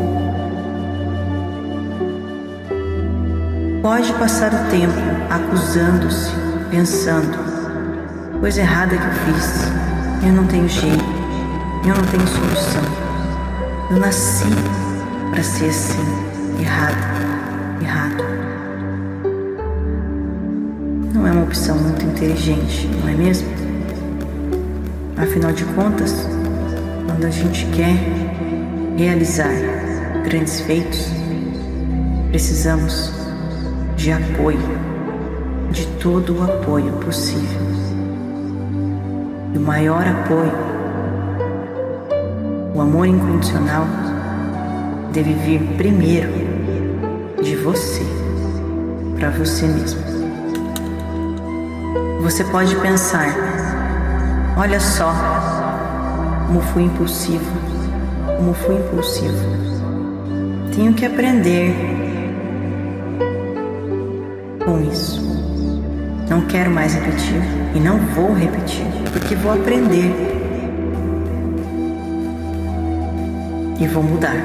pode 3.80 4.12
passar 4.14 4.52
o 4.52 4.70
tempo 4.70 4.92
acusando-se, 5.30 6.30
pensando 6.70 7.38
coisa 8.38 8.60
errada 8.60 8.94
que 8.98 9.02
eu 9.02 9.34
fiz, 9.34 9.72
eu 10.22 10.32
não 10.34 10.46
tenho 10.46 10.68
jeito, 10.68 11.04
eu 11.86 11.94
não 11.94 12.04
tenho 12.04 12.26
solução, 12.26 12.82
eu 13.90 13.96
nasci 13.98 14.44
para 15.30 15.42
ser 15.42 15.70
assim, 15.70 16.60
errado, 16.60 17.82
errado 17.82 18.19
opção 21.50 21.76
muito 21.76 22.04
inteligente, 22.04 22.88
não 23.02 23.08
é 23.08 23.12
mesmo? 23.12 23.48
Afinal 25.16 25.50
de 25.50 25.64
contas, 25.64 26.28
quando 27.04 27.24
a 27.24 27.30
gente 27.30 27.66
quer 27.74 27.96
realizar 28.96 29.50
grandes 30.22 30.60
feitos, 30.60 31.08
precisamos 32.30 33.12
de 33.96 34.12
apoio, 34.12 34.60
de 35.72 35.88
todo 35.98 36.38
o 36.38 36.44
apoio 36.44 36.92
possível. 37.04 37.60
E 39.52 39.58
o 39.58 39.60
maior 39.60 40.06
apoio, 40.06 40.52
o 42.76 42.80
amor 42.80 43.06
incondicional, 43.06 43.88
deve 45.12 45.34
vir 45.34 45.60
primeiro 45.76 46.30
de 47.42 47.56
você, 47.56 48.04
para 49.18 49.30
você 49.30 49.66
mesmo. 49.66 50.19
Você 52.30 52.44
pode 52.44 52.76
pensar: 52.76 53.34
olha 54.56 54.78
só, 54.78 55.12
como 56.46 56.60
fui 56.60 56.84
impulsivo, 56.84 57.44
como 58.36 58.54
fui 58.54 58.76
impulsivo. 58.76 59.34
Tenho 60.72 60.94
que 60.94 61.06
aprender 61.06 61.74
com 64.64 64.80
isso. 64.80 65.20
Não 66.28 66.42
quero 66.42 66.70
mais 66.70 66.94
repetir 66.94 67.42
e 67.74 67.80
não 67.80 67.98
vou 67.98 68.32
repetir, 68.32 68.86
porque 69.12 69.34
vou 69.34 69.52
aprender 69.52 70.14
e 73.80 73.86
vou 73.88 74.04
mudar. 74.04 74.36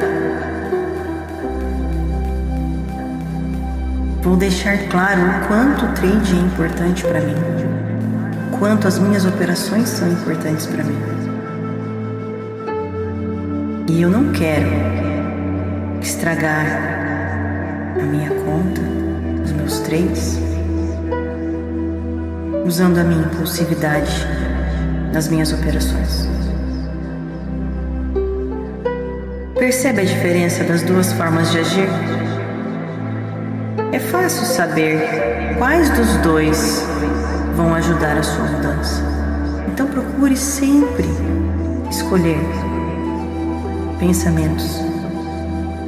Vou 4.24 4.36
deixar 4.36 4.76
claro 4.89 5.21
o 5.21 5.48
quanto 5.48 5.86
o 5.86 5.93
trade 5.93 6.36
é 6.36 6.39
importante 6.39 7.04
para 7.04 7.21
mim, 7.21 7.74
quanto 8.65 8.88
as 8.88 8.97
minhas 8.97 9.23
operações 9.28 9.88
são 9.89 10.12
importantes 10.12 10.65
para 10.65 10.84
mim. 10.84 10.97
E 13.88 14.01
eu 14.01 14.10
não 14.10 14.32
quero 14.32 14.71
estragar 16.01 16.65
a 18.01 18.04
minha 18.04 18.32
conta, 18.32 18.82
os 19.43 19.51
meus 19.51 19.80
trades, 19.82 20.39
usando 22.65 22.97
a 22.97 23.04
minha 23.04 23.28
impulsividade 23.28 24.25
nas 25.13 25.28
minhas 25.28 25.54
operações. 25.54 26.28
Percebe 29.60 30.01
a 30.01 30.06
diferença 30.06 30.63
das 30.63 30.82
duas 30.82 31.13
formas 31.13 31.51
de 31.51 31.60
agir? 31.60 31.89
É 33.91 33.99
fácil 33.99 34.43
saber 34.43 35.56
quais 35.60 35.88
dos 35.91 36.17
dois 36.23 36.84
vão 37.55 37.73
ajudar 37.73 38.17
a 38.17 38.23
sua 38.23 38.45
mudança. 38.45 39.01
Então 39.67 39.87
procure 39.87 40.35
sempre 40.35 41.05
escolher 41.89 42.39
pensamentos 43.99 44.79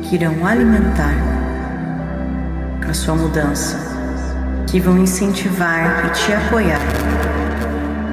que 0.03 0.15
irão 0.15 0.45
alimentar 0.45 1.13
a 2.89 2.93
sua 2.93 3.15
mudança, 3.15 3.77
que 4.67 4.79
vão 4.79 4.97
incentivar 4.97 6.05
e 6.05 6.09
te 6.11 6.33
apoiar. 6.33 6.79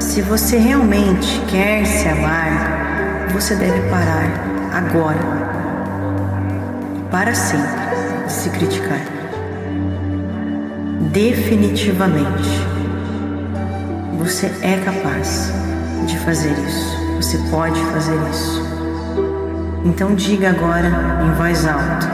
Se 0.00 0.20
você 0.20 0.56
realmente 0.56 1.40
quer 1.48 1.86
se 1.86 2.08
amar, 2.08 3.28
você 3.32 3.54
deve 3.54 3.88
parar 3.88 4.28
agora 4.72 5.44
para 7.10 7.34
sempre 7.34 7.68
de 8.26 8.32
se 8.32 8.50
criticar 8.50 9.00
definitivamente. 11.12 12.83
Você 14.18 14.46
é 14.62 14.80
capaz 14.84 15.52
de 16.06 16.18
fazer 16.20 16.52
isso. 16.52 16.96
Você 17.16 17.38
pode 17.50 17.78
fazer 17.86 18.16
isso. 18.30 18.62
Então 19.84 20.14
diga 20.14 20.50
agora 20.50 20.88
em 21.24 21.32
voz 21.36 21.66
alta: 21.66 22.08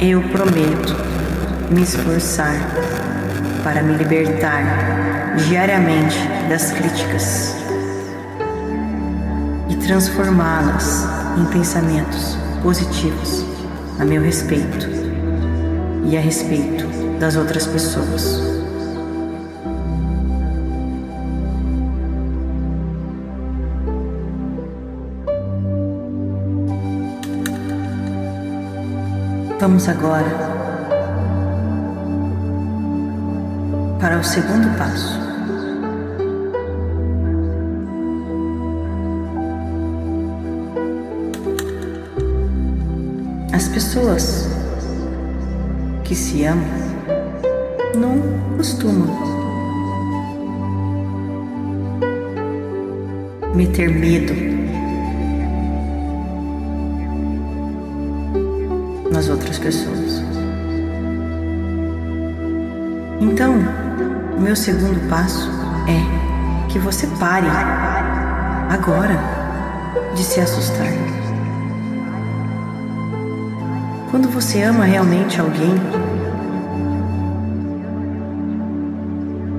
Eu 0.00 0.22
prometo 0.30 0.96
me 1.70 1.82
esforçar 1.82 2.54
para 3.62 3.82
me 3.82 3.94
libertar 3.94 5.34
diariamente 5.48 6.18
das 6.48 6.72
críticas 6.72 7.54
e 9.68 9.76
transformá-las 9.76 11.06
em 11.38 11.44
pensamentos 11.46 12.36
positivos 12.62 13.44
a 13.98 14.04
meu 14.04 14.22
respeito 14.22 14.88
e 16.04 16.16
a 16.16 16.20
respeito 16.20 16.86
das 17.18 17.36
outras 17.36 17.66
pessoas. 17.66 18.49
Vamos 29.60 29.86
agora 29.90 30.24
para 34.00 34.18
o 34.18 34.24
segundo 34.24 34.74
passo. 34.78 35.20
As 43.52 43.68
pessoas 43.68 44.48
que 46.04 46.14
se 46.14 46.46
amam 46.46 46.64
não 47.98 48.56
costuma 48.56 49.08
meter 53.54 53.90
medo 53.90 54.59
nas 59.20 59.28
outras 59.28 59.58
pessoas. 59.58 60.22
Então, 63.20 63.54
o 64.34 64.40
meu 64.40 64.56
segundo 64.56 64.98
passo 65.10 65.46
é 65.86 66.68
que 66.72 66.78
você 66.78 67.06
pare 67.18 67.46
agora 68.70 69.18
de 70.14 70.24
se 70.24 70.40
assustar. 70.40 70.86
Quando 74.10 74.26
você 74.30 74.62
ama 74.62 74.86
realmente 74.86 75.38
alguém, 75.38 75.74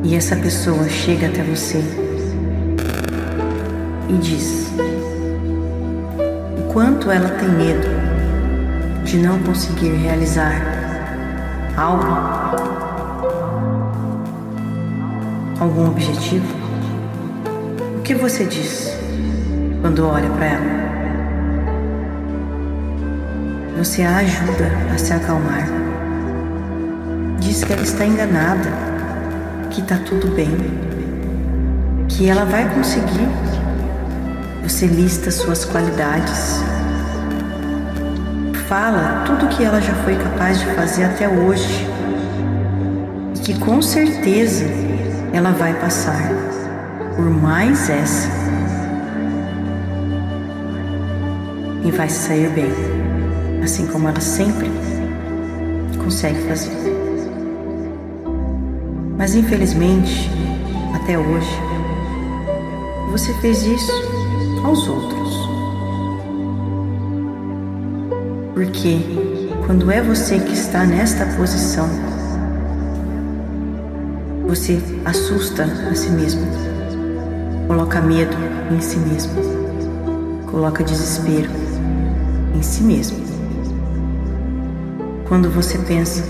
e 0.03 0.15
essa 0.15 0.35
pessoa 0.37 0.89
chega 0.89 1.27
até 1.27 1.43
você 1.43 1.83
e 4.09 4.13
diz 4.13 4.71
o 6.57 6.73
quanto 6.73 7.11
ela 7.11 7.29
tem 7.29 7.49
medo 7.49 8.20
de 9.11 9.17
não 9.17 9.37
conseguir 9.39 9.89
realizar 9.89 10.53
algo, 11.75 12.05
algum 15.59 15.87
objetivo, 15.87 16.45
o 17.97 18.01
que 18.03 18.15
você 18.15 18.45
diz 18.45 18.95
quando 19.81 20.07
olha 20.07 20.29
para 20.29 20.45
ela? 20.45 20.81
Você 23.79 24.01
a 24.01 24.15
ajuda 24.19 24.71
a 24.95 24.97
se 24.97 25.11
acalmar. 25.11 25.67
Diz 27.41 27.65
que 27.65 27.73
ela 27.73 27.81
está 27.81 28.05
enganada 28.05 28.69
que 29.71 29.81
está 29.81 29.97
tudo 29.97 30.33
bem, 30.33 30.55
que 32.07 32.29
ela 32.29 32.45
vai 32.45 32.73
conseguir. 32.73 33.27
Você 34.63 34.87
lista 34.87 35.29
suas 35.31 35.65
qualidades, 35.65 36.61
fala 38.71 39.25
tudo 39.25 39.49
que 39.49 39.65
ela 39.65 39.81
já 39.81 39.93
foi 39.95 40.15
capaz 40.15 40.57
de 40.57 40.65
fazer 40.67 41.03
até 41.03 41.27
hoje 41.27 41.85
e 43.35 43.39
que 43.41 43.59
com 43.59 43.81
certeza 43.81 44.63
ela 45.33 45.51
vai 45.51 45.73
passar 45.73 46.31
por 47.17 47.29
mais 47.29 47.89
essa 47.89 48.29
e 51.83 51.91
vai 51.91 52.07
sair 52.07 52.49
bem, 52.51 52.71
assim 53.61 53.85
como 53.87 54.07
ela 54.07 54.21
sempre 54.21 54.71
consegue 56.01 56.39
fazer. 56.47 56.71
Mas 59.17 59.35
infelizmente, 59.35 60.31
até 60.95 61.17
hoje, 61.17 61.59
você 63.11 63.33
fez 63.41 63.63
isso 63.63 63.91
aos 64.63 64.87
outros. 64.87 65.20
Porque 68.63 68.99
quando 69.65 69.89
é 69.89 70.03
você 70.03 70.37
que 70.37 70.53
está 70.53 70.85
nesta 70.85 71.25
posição, 71.35 71.89
você 74.47 74.79
assusta 75.03 75.63
a 75.63 75.95
si 75.95 76.11
mesmo, 76.11 76.45
coloca 77.67 77.99
medo 78.01 78.37
em 78.69 78.79
si 78.79 78.99
mesmo, 78.99 79.33
coloca 80.45 80.83
desespero 80.83 81.49
em 82.55 82.61
si 82.61 82.83
mesmo. 82.83 83.17
Quando 85.27 85.49
você 85.49 85.79
pensa 85.79 86.23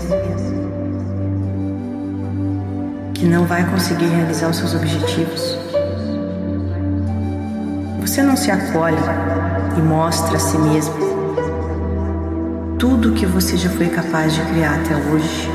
que 3.12 3.26
não 3.26 3.44
vai 3.44 3.70
conseguir 3.70 4.06
realizar 4.06 4.48
os 4.48 4.56
seus 4.56 4.74
objetivos. 4.74 5.58
Você 8.00 8.22
não 8.22 8.38
se 8.38 8.50
acolhe 8.50 8.96
e 9.76 9.82
mostra 9.82 10.36
a 10.36 10.40
si 10.40 10.56
mesmo 10.56 11.11
tudo 12.82 13.12
que 13.12 13.24
você 13.24 13.56
já 13.56 13.70
foi 13.70 13.88
capaz 13.88 14.34
de 14.34 14.40
criar 14.40 14.74
até 14.74 14.96
hoje, 14.96 15.48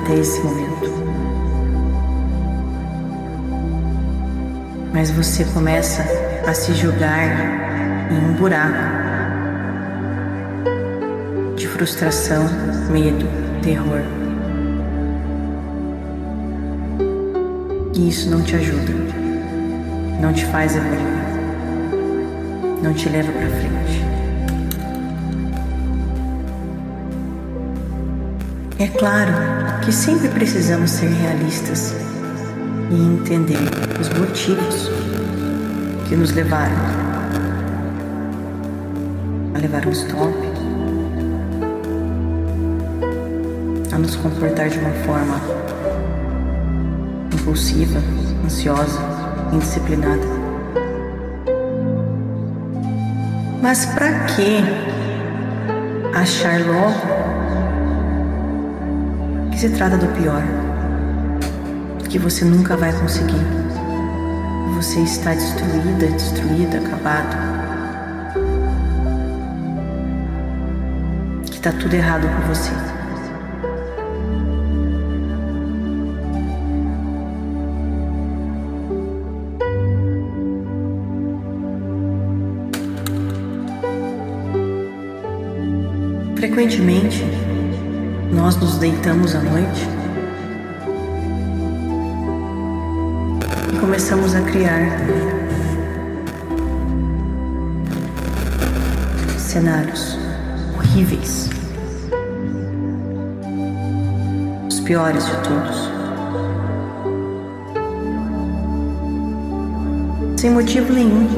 até 0.00 0.14
esse 0.14 0.40
momento. 0.40 0.90
Mas 4.90 5.10
você 5.10 5.44
começa 5.44 6.02
a 6.46 6.54
se 6.54 6.72
jogar 6.72 8.08
em 8.10 8.30
um 8.30 8.32
buraco 8.32 8.78
de 11.54 11.68
frustração, 11.68 12.46
medo, 12.90 13.26
terror. 13.60 14.00
E 17.94 18.08
isso 18.08 18.30
não 18.30 18.40
te 18.40 18.56
ajuda, 18.56 18.94
não 20.18 20.32
te 20.32 20.46
faz 20.46 20.74
evoluir, 20.74 20.98
não 22.82 22.94
te 22.94 23.10
leva 23.10 23.30
para 23.32 23.50
frente. 23.50 24.13
É 28.84 28.88
claro 28.88 29.32
que 29.82 29.90
sempre 29.90 30.28
precisamos 30.28 30.90
ser 30.90 31.06
realistas 31.06 31.94
e 32.90 32.94
entender 32.94 33.56
os 33.98 34.10
motivos 34.10 34.90
que 36.06 36.14
nos 36.14 36.32
levaram 36.32 36.76
a 39.54 39.58
levar 39.58 39.86
um 39.86 39.90
stop, 39.90 40.34
a 43.90 43.96
nos 43.98 44.16
comportar 44.16 44.68
de 44.68 44.78
uma 44.78 44.92
forma 45.06 45.40
impulsiva, 47.32 48.02
ansiosa, 48.44 49.00
indisciplinada. 49.50 50.26
Mas 53.62 53.86
para 53.86 54.26
que 54.26 54.62
achar 56.14 56.60
logo 56.66 57.13
que 59.54 59.60
se 59.60 59.68
trata 59.70 59.96
do 59.96 60.08
pior? 60.08 60.42
Que 62.10 62.18
você 62.18 62.44
nunca 62.44 62.76
vai 62.76 62.92
conseguir. 62.92 63.40
Você 64.74 65.00
está 65.00 65.32
destruída, 65.32 66.06
destruída, 66.08 66.78
acabado. 66.78 67.36
Que 71.46 71.56
está 71.56 71.70
tudo 71.72 71.94
errado 71.94 72.26
com 72.26 72.48
você. 72.48 72.72
Frequentemente, 86.36 87.24
nós 88.34 88.56
nos 88.56 88.76
deitamos 88.78 89.34
à 89.34 89.40
noite 89.40 89.88
e 93.72 93.78
começamos 93.78 94.34
a 94.34 94.40
criar 94.42 94.98
cenários 99.38 100.18
horríveis, 100.76 101.48
os 104.68 104.80
piores 104.80 105.24
de 105.24 105.36
todos. 105.48 105.90
Sem 110.36 110.50
motivo 110.50 110.92
nenhum. 110.92 111.28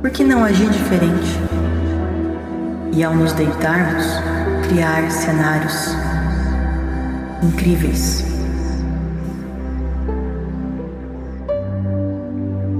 Por 0.00 0.10
que 0.10 0.22
não 0.22 0.44
agir 0.44 0.68
diferente? 0.68 1.46
e, 2.96 3.04
ao 3.04 3.14
nos 3.14 3.34
deitarmos, 3.34 4.06
criar 4.68 5.08
cenários 5.10 5.96
incríveis 7.42 8.24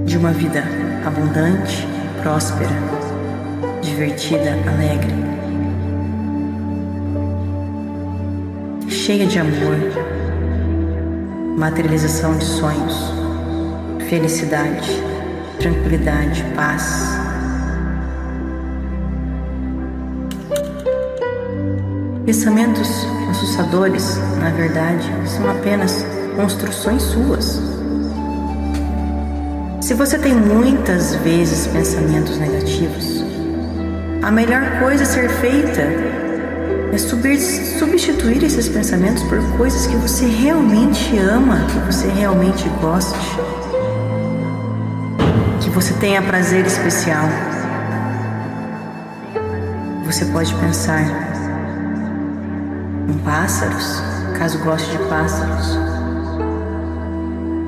de 0.05 0.17
uma 0.17 0.31
vida 0.31 0.63
abundante, 1.05 1.87
próspera, 2.21 2.69
divertida, 3.81 4.51
alegre, 4.67 5.13
cheia 8.89 9.25
de 9.25 9.39
amor, 9.39 9.77
materialização 11.57 12.37
de 12.37 12.45
sonhos, 12.45 13.13
felicidade, 14.09 14.89
tranquilidade, 15.59 16.43
paz 16.55 17.26
Pensamentos 22.27 22.89
assustadores, 23.29 24.17
na 24.41 24.49
verdade, 24.49 25.09
são 25.25 25.49
apenas 25.49 26.05
construções 26.35 27.01
suas. 27.01 27.61
Se 29.79 29.93
você 29.93 30.19
tem 30.19 30.35
muitas 30.35 31.15
vezes 31.15 31.67
pensamentos 31.67 32.37
negativos, 32.37 33.23
a 34.21 34.29
melhor 34.29 34.77
coisa 34.81 35.03
a 35.03 35.05
ser 35.05 35.29
feita 35.29 35.81
é 36.91 36.97
substituir 36.97 38.43
esses 38.43 38.67
pensamentos 38.67 39.23
por 39.23 39.41
coisas 39.55 39.87
que 39.87 39.95
você 39.95 40.25
realmente 40.25 41.17
ama, 41.17 41.65
que 41.67 41.79
você 41.79 42.09
realmente 42.09 42.67
goste, 42.81 43.39
que 45.61 45.69
você 45.69 45.93
tenha 45.93 46.21
prazer 46.21 46.65
especial. 46.65 47.23
Você 50.05 50.25
pode 50.25 50.53
pensar 50.55 51.26
pássaros, 53.27 54.01
caso 54.39 54.57
goste 54.59 54.89
de 54.89 55.03
pássaros, 55.09 55.77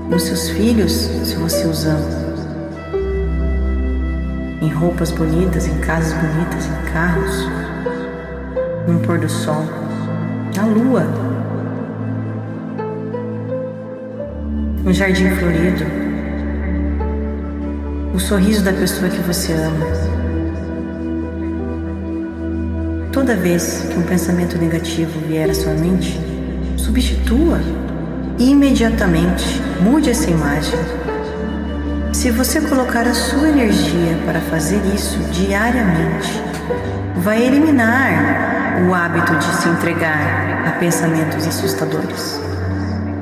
nos 0.10 0.24
seus 0.24 0.50
filhos, 0.52 0.89
se 0.93 1.36
você 1.36 1.67
os 1.67 1.86
ama, 1.86 2.10
em 4.62 4.69
roupas 4.69 5.12
bonitas, 5.12 5.67
em 5.67 5.78
casas 5.80 6.13
bonitas, 6.13 6.65
em 6.65 6.93
carros, 6.93 7.45
no 8.88 9.02
pôr 9.02 9.19
do 9.19 9.28
sol, 9.28 9.65
na 10.56 10.65
lua. 10.65 11.04
um 14.86 14.93
jardim 14.93 15.30
florido, 15.32 15.84
o 18.15 18.19
sorriso 18.19 18.63
da 18.63 18.72
pessoa 18.72 19.10
que 19.10 19.22
você 19.24 19.52
ama. 19.52 19.99
Toda 23.30 23.42
vez 23.42 23.86
que 23.88 23.96
um 23.96 24.02
pensamento 24.02 24.58
negativo 24.58 25.20
vier 25.28 25.52
à 25.52 25.54
sua 25.54 25.74
mente, 25.74 26.20
substitua 26.76 27.62
imediatamente, 28.39 29.62
mude 29.82 30.10
essa 30.10 30.32
imagem. 30.32 30.74
Se 32.12 32.32
você 32.32 32.60
colocar 32.60 33.06
a 33.06 33.13
sua 33.13 33.50
energia 33.50 34.18
para 34.26 34.42
fazer 34.42 34.82
isso 34.96 35.20
diariamente, 35.32 36.42
vai 37.18 37.46
eliminar 37.46 38.82
o 38.89 38.96
hábito 38.96 39.36
de 39.36 39.46
se 39.58 39.70
entregar 39.70 40.63
a 40.68 40.72
pensamentos 40.80 41.46
assustadores. 41.46 42.42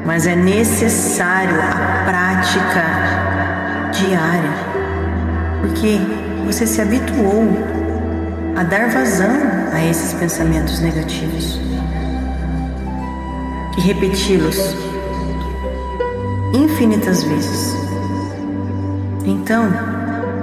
Mas 0.05 0.25
é 0.25 0.37
necessário 0.37 1.59
a 1.59 2.05
prática 2.05 3.91
diária, 3.91 4.53
porque 5.59 5.99
você 6.45 6.65
se 6.65 6.81
habituou 6.81 7.43
a 8.57 8.63
dar 8.63 8.89
vazão 8.89 9.29
a 9.71 9.85
esses 9.85 10.15
pensamentos 10.15 10.79
negativos 10.79 11.59
e 13.77 13.81
repeti-los 13.81 14.57
infinitas 16.55 17.21
vezes. 17.21 17.75
Então, 19.23 19.69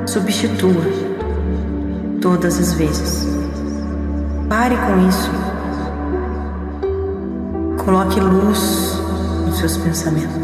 substitua 0.07 0.85
todas 2.21 2.57
as 2.61 2.75
vezes. 2.75 3.27
Pare 4.49 4.77
com 4.77 5.09
isso. 5.09 5.31
Coloque 7.85 8.21
luz 8.21 8.97
nos 9.45 9.59
seus 9.59 9.77
pensamentos. 9.79 10.44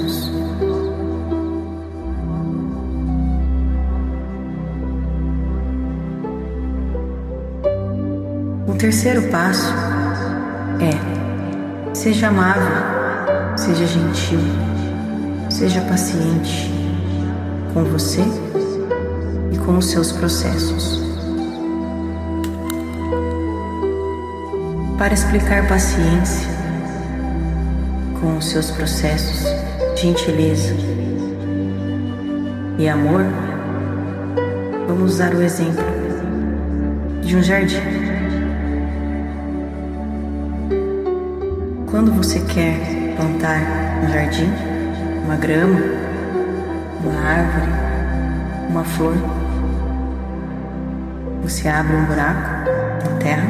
Terceiro 8.81 9.21
passo 9.29 9.75
é: 10.81 11.95
seja 11.95 12.29
amável, 12.29 12.63
seja 13.55 13.87
gentil, 13.87 14.41
seja 15.51 15.83
paciente 15.83 16.73
com 17.75 17.85
você 17.85 18.23
e 19.53 19.59
com 19.59 19.77
os 19.77 19.85
seus 19.85 20.13
processos. 20.13 20.99
Para 24.97 25.13
explicar 25.13 25.69
paciência 25.69 26.49
com 28.19 28.39
os 28.39 28.47
seus 28.47 28.71
processos, 28.71 29.45
gentileza 29.95 30.75
e 32.79 32.89
amor, 32.89 33.27
vamos 34.89 35.13
usar 35.13 35.35
o 35.35 35.43
exemplo 35.43 35.85
de 37.23 37.37
um 37.37 37.43
jardim. 37.43 38.00
Quando 42.01 42.15
você 42.15 42.41
quer 42.41 42.79
plantar 43.15 43.61
um 44.03 44.09
jardim, 44.09 44.51
uma 45.23 45.37
grama, 45.37 45.79
uma 47.05 47.21
árvore, 47.21 47.71
uma 48.71 48.83
flor, 48.83 49.17
você 51.43 51.69
abre 51.69 51.95
um 51.95 52.07
buraco 52.07 52.71
na 53.05 53.19
terra 53.19 53.45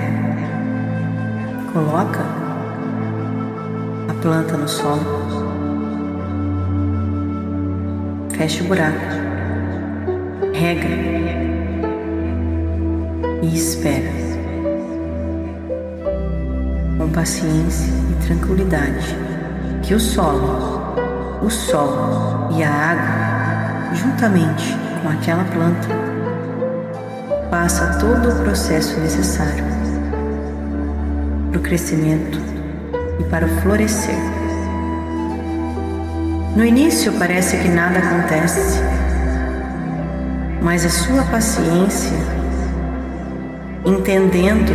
Coloca 1.72 2.24
a 4.08 4.14
planta 4.20 4.56
no 4.56 4.66
solo. 4.66 5.00
Fecha 8.36 8.64
o 8.64 8.66
buraco. 8.66 8.98
Rega. 10.52 10.88
E 13.42 13.54
espera. 13.54 14.10
Com 16.98 17.08
paciência 17.10 18.09
tranquilidade 18.30 19.16
que 19.82 19.92
o 19.92 19.98
solo, 19.98 20.94
o 21.42 21.50
sol 21.50 22.48
e 22.56 22.62
a 22.62 22.70
água, 22.70 23.94
juntamente 23.96 24.76
com 25.02 25.08
aquela 25.08 25.42
planta, 25.44 25.88
passa 27.50 27.98
todo 27.98 28.28
o 28.28 28.44
processo 28.44 29.00
necessário 29.00 29.64
para 31.50 31.58
o 31.58 31.62
crescimento 31.62 32.38
e 33.18 33.24
para 33.24 33.46
o 33.46 33.48
florescer. 33.62 34.14
No 36.54 36.64
início 36.64 37.12
parece 37.14 37.56
que 37.56 37.68
nada 37.68 37.98
acontece, 37.98 38.80
mas 40.62 40.84
a 40.84 40.90
sua 40.90 41.24
paciência, 41.24 42.16
entendendo 43.84 44.72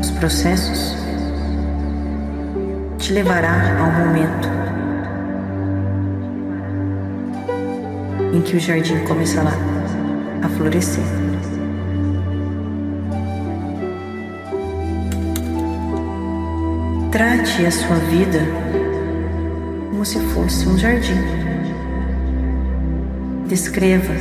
os 0.00 0.10
processos, 0.12 0.93
te 3.04 3.12
levará 3.12 3.78
ao 3.80 3.92
momento 3.92 4.48
em 8.32 8.40
que 8.40 8.56
o 8.56 8.58
jardim 8.58 8.98
começará 9.00 9.52
a 10.42 10.48
florescer. 10.48 11.04
Trate 17.12 17.66
a 17.66 17.70
sua 17.70 17.96
vida 18.10 18.38
como 19.90 20.02
se 20.02 20.18
fosse 20.32 20.66
um 20.66 20.78
jardim. 20.78 21.20
Descreva 23.46 24.14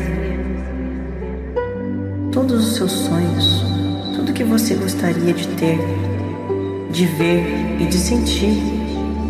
todos 2.34 2.68
os 2.68 2.76
seus 2.76 2.92
sonhos, 2.92 3.64
tudo 4.14 4.34
que 4.34 4.44
você 4.44 4.76
gostaria 4.76 5.34
de 5.34 5.48
ter, 5.56 5.80
de 6.94 7.08
ver 7.08 7.44
e 7.80 7.86
de 7.88 7.98
sentir 7.98 8.56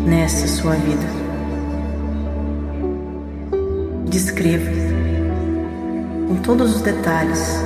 nessa 0.06 0.46
sua 0.46 0.74
vida. 0.74 1.06
Descreva 4.06 4.70
com 6.28 6.36
todos 6.36 6.76
os 6.76 6.82
detalhes 6.82 7.58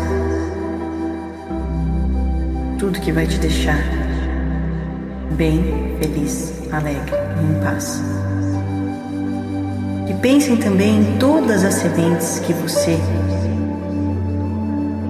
tudo 2.78 3.00
que 3.00 3.10
vai 3.10 3.26
te 3.26 3.38
deixar 3.38 3.82
bem, 5.32 5.64
feliz, 6.00 6.54
alegre 6.70 7.16
e 7.40 7.56
em 7.56 7.60
paz. 7.60 8.00
E 10.08 10.14
pensem 10.22 10.56
também 10.58 11.00
em 11.00 11.18
todas 11.18 11.64
as 11.64 11.74
sementes 11.74 12.38
que 12.38 12.52
você 12.52 12.96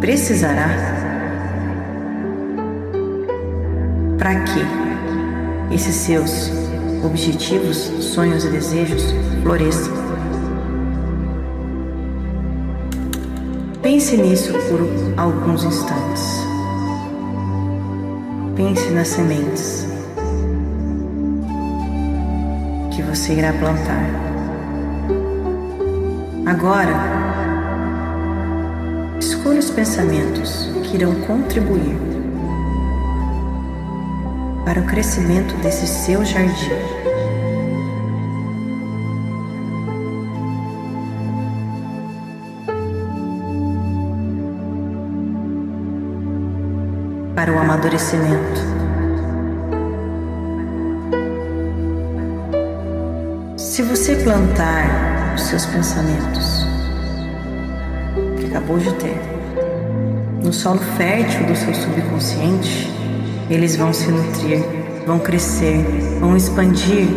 precisará 0.01 0.97
para 4.29 4.41
que 4.41 5.75
esses 5.75 5.95
seus 5.95 6.51
objetivos, 7.03 7.77
sonhos 7.99 8.45
e 8.45 8.51
desejos 8.51 9.03
floresçam. 9.43 9.95
Pense 13.81 14.19
nisso 14.19 14.53
por 14.69 14.81
alguns 15.17 15.64
instantes. 15.64 16.45
Pense 18.55 18.91
nas 18.91 19.09
sementes. 19.09 19.88
que 22.91 23.03
você 23.03 23.35
irá 23.35 23.53
plantar. 23.53 24.11
Agora, 26.45 26.95
escolha 29.20 29.61
os 29.61 29.70
pensamentos 29.70 30.68
que 30.83 30.97
irão 30.97 31.14
contribuir 31.20 32.18
para 34.69 34.83
o 34.83 34.85
crescimento 34.85 35.57
desse 35.62 35.87
seu 35.87 36.23
jardim. 36.23 36.53
Para 47.35 47.51
o 47.51 47.59
amadurecimento. 47.59 48.61
Se 53.57 53.81
você 53.81 54.16
plantar 54.16 55.33
os 55.35 55.45
seus 55.45 55.64
pensamentos, 55.64 56.66
que 58.39 58.49
acabou 58.49 58.77
de 58.77 58.93
ter, 58.97 59.19
no 60.45 60.53
solo 60.53 60.81
fértil 60.99 61.47
do 61.47 61.57
seu 61.57 61.73
subconsciente, 61.73 62.97
eles 63.51 63.76
vão 63.76 63.92
se 63.92 64.11
nutrir, 64.11 64.62
vão 65.07 65.18
crescer, 65.18 65.84
vão 66.20 66.36
expandir, 66.36 67.09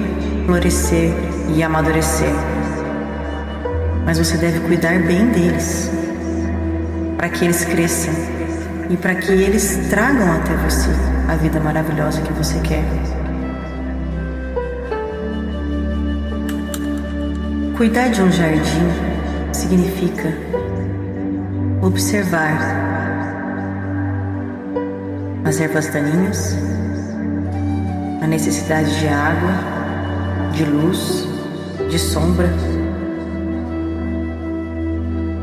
florescer 0.45 1.11
e 1.55 1.61
amadurecer. 1.61 2.34
Mas 4.05 4.17
você 4.17 4.38
deve 4.38 4.59
cuidar 4.61 4.99
bem 5.03 5.27
deles, 5.27 5.91
para 7.17 7.29
que 7.29 7.45
eles 7.45 7.65
cresçam 7.65 8.13
e 8.89 8.97
para 8.97 9.15
que 9.15 9.32
eles 9.32 9.88
tragam 9.89 10.32
até 10.34 10.55
você 10.55 10.89
a 11.27 11.36
vida 11.36 11.59
maravilhosa 11.59 12.21
que 12.21 12.34
você 12.34 12.59
quer. 12.59 12.84
Cuidar 17.77 18.09
de 18.09 18.21
um 18.21 18.32
jardim 18.32 18.88
significa 19.51 20.34
observar 21.82 22.80
as 25.52 25.60
ervas 25.60 25.88
daninhas, 25.88 26.56
a 28.22 28.26
necessidade 28.26 28.97
de 29.02 29.08
água, 29.10 29.52
de 30.54 30.64
luz, 30.64 31.28
de 31.89 31.99
sombra. 31.99 32.49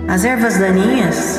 As 0.08 0.24
ervas 0.24 0.56
daninhas 0.56 1.38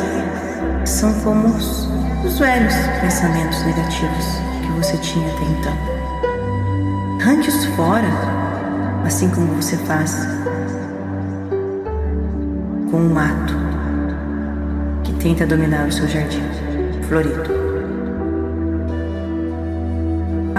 são 0.86 1.12
como 1.22 1.48
os, 1.48 1.90
os 2.24 2.38
velhos 2.38 2.76
pensamentos 3.02 3.60
negativos 3.66 4.26
que 4.62 4.72
você 4.74 4.98
tinha 4.98 5.28
até 5.32 5.46
então. 5.46 5.74
Arranque-os 7.22 7.66
fora, 7.76 8.08
assim 9.04 9.32
como 9.32 9.48
você 9.56 9.78
faz 9.78 10.16
com 12.92 12.98
o 12.98 13.10
mato 13.10 13.56
que 15.04 15.14
tenta 15.14 15.48
dominar 15.48 15.88
o 15.88 15.92
seu 15.92 16.08
jardim 16.08 16.44
florido. 17.08 17.59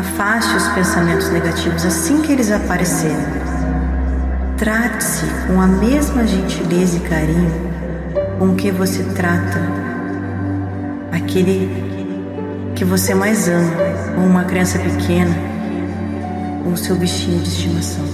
Afaste 0.00 0.56
os 0.56 0.66
pensamentos 0.68 1.28
negativos 1.28 1.84
assim 1.84 2.22
que 2.22 2.32
eles 2.32 2.50
aparecerem. 2.50 3.18
Trate-se 4.56 5.26
com 5.46 5.60
a 5.60 5.66
mesma 5.66 6.26
gentileza 6.26 6.96
e 6.96 7.00
carinho 7.00 7.52
com 8.38 8.56
que 8.56 8.70
você 8.70 9.02
trata 9.14 9.60
aquele 11.12 11.68
que 12.74 12.82
você 12.82 13.14
mais 13.14 13.46
ama, 13.46 13.70
ou 14.16 14.24
uma 14.24 14.44
criança 14.44 14.78
pequena, 14.78 15.36
ou 16.64 16.74
seu 16.78 16.96
bichinho 16.96 17.40
de 17.40 17.48
estimação. 17.50 18.04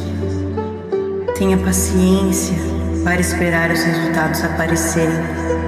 Tenha 1.39 1.57
paciência 1.57 2.57
para 3.05 3.21
esperar 3.21 3.71
os 3.71 3.81
resultados 3.81 4.43
aparecerem, 4.43 5.23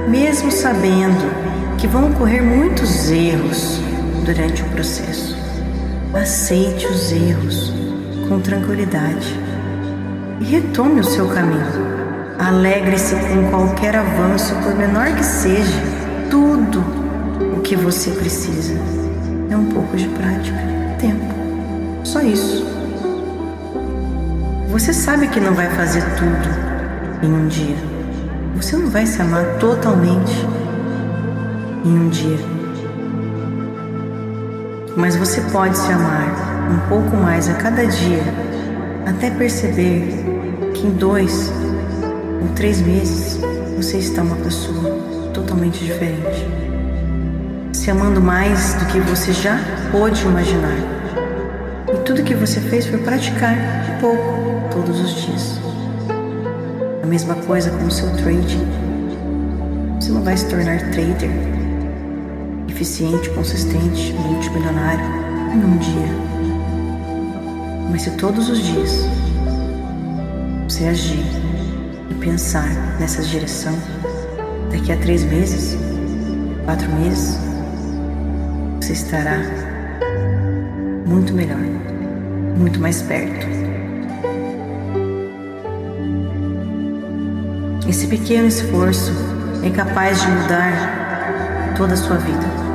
mesmo 0.08 0.50
sabendo 0.50 1.30
que 1.76 1.86
vão 1.86 2.10
ocorrer 2.10 2.42
muitos 2.42 3.08
erros 3.08 3.78
durante 4.24 4.62
o 4.62 4.68
processo. 4.70 5.38
Aceite 6.14 6.86
os 6.86 7.12
erros 7.12 7.70
com 8.28 8.40
tranquilidade 8.40 9.38
e 10.40 10.44
retome 10.44 11.00
o 11.00 11.04
seu 11.04 11.28
caminho. 11.28 11.66
Alegre-se 12.38 13.14
com 13.14 13.50
qualquer 13.50 13.94
avanço, 13.94 14.54
por 14.62 14.74
menor 14.74 15.14
que 15.14 15.22
seja. 15.22 15.80
Tudo 16.30 16.82
o 17.56 17.61
que 17.61 17.76
você 17.76 18.11
precisa 18.12 18.74
é 19.50 19.56
um 19.56 19.66
pouco 19.66 19.96
de 19.98 20.09
prática, 20.09 20.59
tempo. 20.98 21.34
Só 22.04 22.22
isso. 22.22 22.64
Você 24.70 24.94
sabe 24.94 25.28
que 25.28 25.40
não 25.40 25.52
vai 25.52 25.68
fazer 25.70 26.02
tudo 26.16 27.22
em 27.22 27.30
um 27.30 27.48
dia. 27.48 27.76
Você 28.56 28.76
não 28.76 28.88
vai 28.88 29.04
se 29.04 29.20
amar 29.20 29.44
totalmente 29.59 30.46
em 31.84 31.98
um 31.98 32.09
dia 32.09 32.57
mas 34.99 35.14
você 35.14 35.40
pode 35.53 35.78
se 35.78 35.92
amar 35.92 36.68
um 36.68 36.88
pouco 36.88 37.16
mais 37.16 37.49
a 37.49 37.55
cada 37.55 37.86
dia, 37.86 38.20
até 39.07 39.30
perceber 39.30 40.12
que 40.74 40.88
em 40.88 40.90
dois 40.90 41.53
ou 42.42 42.49
três 42.57 42.80
meses 42.80 43.38
você 43.76 43.99
está 43.99 44.22
uma 44.22 44.34
pessoa 44.34 45.30
totalmente 45.32 45.84
diferente, 45.84 46.44
se 47.72 47.88
amando 47.92 48.20
mais 48.20 48.74
do 48.74 48.86
que 48.86 48.99
você 48.99 49.32
já 49.32 49.61
pôde 49.92 50.20
imaginar. 50.24 50.76
E 51.94 51.99
tudo 51.99 52.24
que 52.24 52.34
você 52.34 52.61
fez 52.61 52.84
foi 52.86 52.99
praticar 52.99 53.55
de 53.84 54.01
pouco 54.01 54.68
todos 54.72 55.01
os 55.01 55.14
dias. 55.14 55.61
A 57.05 57.07
mesma 57.07 57.36
coisa 57.36 57.70
com 57.70 57.84
o 57.84 57.90
seu 57.90 58.11
trading. 58.16 58.66
Você 60.01 60.11
não 60.11 60.22
vai 60.22 60.36
se 60.36 60.46
tornar 60.46 60.90
trader 60.90 61.57
eficiente, 62.79 63.29
consistente, 63.31 64.12
multimilionário 64.12 65.05
em 65.53 65.64
um 65.64 65.76
dia. 65.79 66.09
Mas 67.91 68.03
se 68.03 68.12
todos 68.12 68.49
os 68.49 68.62
dias 68.62 69.05
você 70.68 70.85
agir 70.85 71.24
e 72.09 72.14
pensar 72.14 72.68
nessa 73.01 73.20
direção, 73.22 73.74
daqui 74.70 74.93
a 74.93 74.97
três 74.97 75.24
meses, 75.24 75.76
quatro 76.64 76.89
meses, 76.93 77.37
você 78.81 78.93
estará 78.93 79.41
muito 81.05 81.33
melhor, 81.33 81.59
muito 82.57 82.79
mais 82.79 83.03
perto. 83.03 83.45
Esse 87.89 88.07
pequeno 88.07 88.47
esforço 88.47 89.11
é 89.64 89.70
capaz 89.70 90.20
de 90.20 90.29
mudar 90.29 91.74
toda 91.76 91.95
a 91.95 91.97
sua 91.97 92.18
vida. 92.18 92.67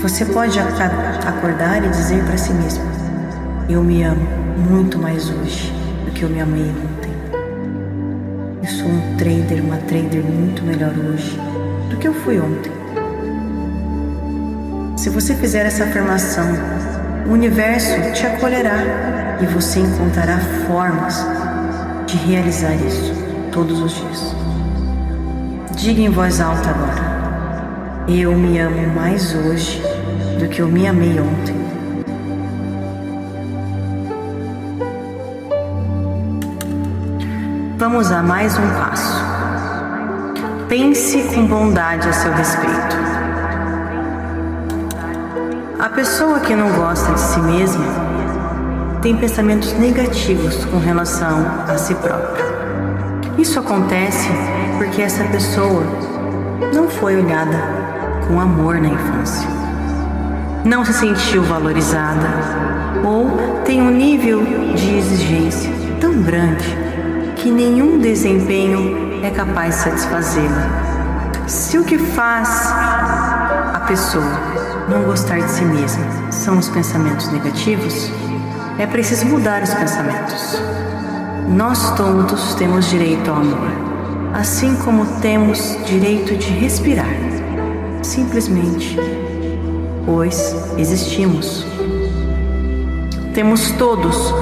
Você 0.00 0.24
pode 0.24 0.56
acordar 0.60 1.84
e 1.84 1.88
dizer 1.88 2.22
para 2.22 2.38
si 2.38 2.52
mesmo: 2.52 2.84
Eu 3.68 3.82
me 3.82 4.04
amo 4.04 4.22
muito 4.70 4.96
mais 4.96 5.28
hoje 5.28 5.72
do 6.04 6.12
que 6.12 6.22
eu 6.22 6.28
me 6.28 6.40
amei 6.40 6.70
ontem. 6.70 7.12
Eu 8.62 8.68
sou 8.68 8.86
um 8.86 9.16
trader, 9.16 9.60
uma 9.64 9.76
trader 9.78 10.22
muito 10.22 10.62
melhor 10.62 10.92
hoje 10.96 11.36
do 11.90 11.96
que 11.96 12.06
eu 12.06 12.14
fui 12.14 12.38
ontem. 12.38 12.70
Se 14.96 15.10
você 15.10 15.34
fizer 15.34 15.66
essa 15.66 15.82
afirmação, 15.82 16.46
o 17.26 17.32
universo 17.32 17.90
te 18.14 18.24
acolherá 18.24 18.78
e 19.40 19.46
você 19.46 19.80
encontrará 19.80 20.38
formas 20.68 21.26
de 22.06 22.16
realizar 22.18 22.72
isso 22.74 23.12
todos 23.50 23.80
os 23.80 23.96
dias. 23.96 24.34
Diga 25.74 26.02
em 26.02 26.10
voz 26.10 26.40
alta 26.40 26.70
agora. 26.70 27.18
Eu 28.08 28.34
me 28.34 28.58
amo 28.58 28.94
mais 28.94 29.34
hoje 29.34 29.87
do 30.38 30.48
que 30.48 30.60
eu 30.60 30.68
me 30.68 30.86
amei 30.86 31.18
ontem. 31.20 31.56
Vamos 37.76 38.10
a 38.10 38.22
mais 38.22 38.56
um 38.58 38.68
passo. 38.70 39.24
Pense 40.68 41.22
com 41.34 41.46
bondade 41.46 42.08
a 42.08 42.12
seu 42.12 42.32
respeito. 42.32 42.96
A 45.78 45.88
pessoa 45.88 46.40
que 46.40 46.54
não 46.54 46.70
gosta 46.72 47.12
de 47.12 47.20
si 47.20 47.40
mesma 47.40 47.86
tem 49.00 49.16
pensamentos 49.16 49.72
negativos 49.74 50.64
com 50.66 50.78
relação 50.78 51.46
a 51.68 51.78
si 51.78 51.94
própria. 51.94 52.44
Isso 53.38 53.58
acontece 53.60 54.28
porque 54.76 55.02
essa 55.02 55.24
pessoa 55.24 55.84
não 56.74 56.88
foi 56.88 57.16
olhada 57.16 57.56
com 58.26 58.40
amor 58.40 58.80
na 58.80 58.88
infância. 58.88 59.57
Não 60.64 60.84
se 60.84 60.92
sentiu 60.92 61.42
valorizada 61.44 62.28
ou 63.04 63.62
tem 63.64 63.80
um 63.80 63.90
nível 63.90 64.42
de 64.74 64.96
exigência 64.96 65.70
tão 66.00 66.20
grande 66.22 66.64
que 67.36 67.50
nenhum 67.50 67.98
desempenho 67.98 69.24
é 69.24 69.30
capaz 69.30 69.76
de 69.76 69.80
satisfazê-la. 69.82 71.46
Se 71.46 71.78
o 71.78 71.84
que 71.84 71.96
faz 71.98 72.48
a 73.74 73.84
pessoa 73.86 74.24
não 74.88 75.04
gostar 75.04 75.38
de 75.40 75.50
si 75.50 75.64
mesma 75.64 76.04
são 76.30 76.58
os 76.58 76.68
pensamentos 76.68 77.30
negativos, 77.30 78.10
é 78.78 78.86
preciso 78.86 79.26
mudar 79.26 79.62
os 79.62 79.72
pensamentos. 79.72 80.60
Nós 81.48 81.94
todos 81.96 82.54
temos 82.54 82.90
direito 82.90 83.30
ao 83.30 83.36
amor, 83.36 83.70
assim 84.34 84.76
como 84.76 85.06
temos 85.20 85.78
direito 85.86 86.36
de 86.36 86.50
respirar 86.50 87.06
simplesmente 88.02 88.96
pois 90.08 90.56
existimos. 90.78 91.66
Temos 93.34 93.72
todos 93.72 94.32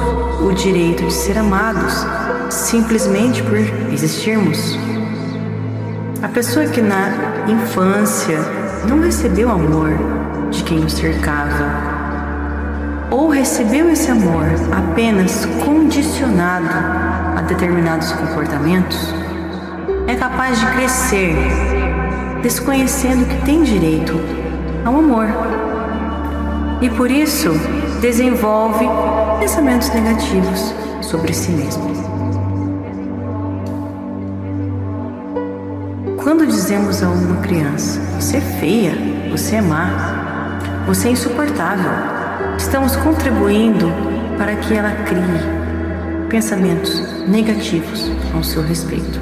o 0.40 0.52
direito 0.52 1.04
de 1.04 1.12
ser 1.12 1.36
amados 1.36 2.06
simplesmente 2.48 3.42
por 3.42 3.58
existirmos. 3.92 4.78
A 6.22 6.28
pessoa 6.28 6.66
que 6.66 6.80
na 6.80 7.44
infância 7.48 8.38
não 8.88 9.00
recebeu 9.00 9.50
amor 9.50 9.90
de 10.52 10.62
quem 10.62 10.84
o 10.84 10.88
cercava, 10.88 11.96
ou 13.10 13.28
recebeu 13.28 13.90
esse 13.90 14.08
amor 14.08 14.46
apenas 14.72 15.46
condicionado 15.64 16.68
a 17.36 17.42
determinados 17.42 18.12
comportamentos, 18.12 19.12
é 20.06 20.14
capaz 20.14 20.60
de 20.60 20.66
crescer 20.66 21.34
desconhecendo 22.40 23.26
que 23.26 23.44
tem 23.44 23.64
direito 23.64 24.45
ao 24.86 24.98
amor. 24.98 25.26
E 26.80 26.88
por 26.90 27.10
isso 27.10 27.50
desenvolve 28.00 28.86
pensamentos 29.40 29.90
negativos 29.90 30.72
sobre 31.02 31.32
si 31.34 31.50
mesmo. 31.50 31.84
Quando 36.22 36.46
dizemos 36.46 37.02
a 37.02 37.08
uma 37.08 37.40
criança, 37.40 38.00
você 38.20 38.36
é 38.36 38.40
feia, 38.40 38.92
você 39.30 39.56
é 39.56 39.62
má, 39.62 40.58
você 40.86 41.08
é 41.08 41.10
insuportável, 41.12 41.90
estamos 42.56 42.96
contribuindo 42.96 43.86
para 44.38 44.54
que 44.56 44.74
ela 44.74 44.90
crie 45.04 46.28
pensamentos 46.28 47.00
negativos 47.28 48.10
ao 48.34 48.42
seu 48.42 48.62
respeito. 48.62 49.20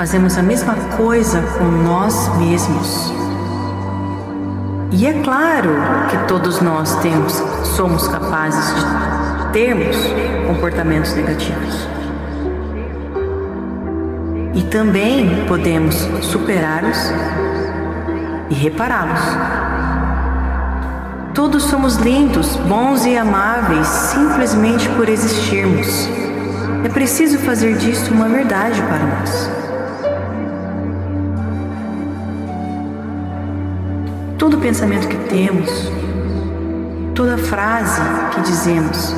Fazemos 0.00 0.38
a 0.38 0.42
mesma 0.42 0.74
coisa 0.96 1.42
com 1.58 1.64
nós 1.66 2.34
mesmos. 2.38 3.12
E 4.90 5.06
é 5.06 5.12
claro 5.22 5.68
que 6.08 6.16
todos 6.26 6.62
nós 6.62 6.96
temos, 7.02 7.34
somos 7.76 8.08
capazes 8.08 8.64
de 8.76 9.52
termos 9.52 9.98
comportamentos 10.46 11.12
negativos. 11.12 11.86
E 14.54 14.62
também 14.70 15.44
podemos 15.46 15.96
superá-los 16.22 16.96
e 18.48 18.54
repará-los. 18.54 19.20
Todos 21.34 21.64
somos 21.64 21.96
lindos, 21.96 22.56
bons 22.56 23.04
e 23.04 23.18
amáveis 23.18 23.86
simplesmente 23.86 24.88
por 24.96 25.10
existirmos. 25.10 26.08
É 26.86 26.88
preciso 26.88 27.38
fazer 27.40 27.76
disso 27.76 28.14
uma 28.14 28.30
verdade 28.30 28.80
para 28.80 29.04
nós. 29.04 29.59
Todo 34.40 34.56
pensamento 34.56 35.06
que 35.06 35.18
temos, 35.28 35.68
toda 37.14 37.36
frase 37.36 38.00
que 38.32 38.40
dizemos 38.40 39.14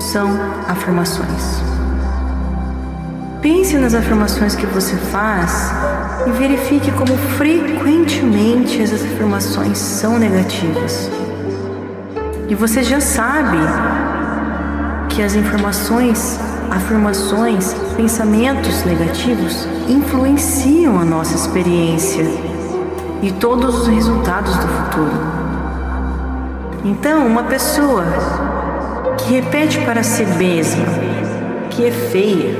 são 0.00 0.28
afirmações. 0.66 1.62
Pense 3.40 3.78
nas 3.78 3.94
afirmações 3.94 4.56
que 4.56 4.66
você 4.66 4.96
faz 4.96 5.72
e 6.26 6.30
verifique 6.32 6.90
como 6.90 7.16
frequentemente 7.38 8.82
essas 8.82 9.04
afirmações 9.04 9.78
são 9.78 10.18
negativas. 10.18 11.08
E 12.48 12.56
você 12.56 12.82
já 12.82 13.00
sabe 13.00 13.58
que 15.10 15.22
as 15.22 15.36
informações, 15.36 16.40
afirmações, 16.72 17.72
pensamentos 17.96 18.82
negativos 18.82 19.64
influenciam 19.88 20.98
a 20.98 21.04
nossa 21.04 21.36
experiência 21.36 22.24
e 23.22 23.30
todos 23.30 23.82
os 23.82 23.86
resultados 23.86 24.56
do 24.56 24.66
futuro. 24.66 25.42
Então, 26.84 27.24
uma 27.26 27.44
pessoa 27.44 28.04
que 29.16 29.34
repete 29.34 29.80
para 29.82 30.02
si 30.02 30.26
mesma 30.26 30.84
que 31.70 31.86
é 31.86 31.90
feia, 31.90 32.54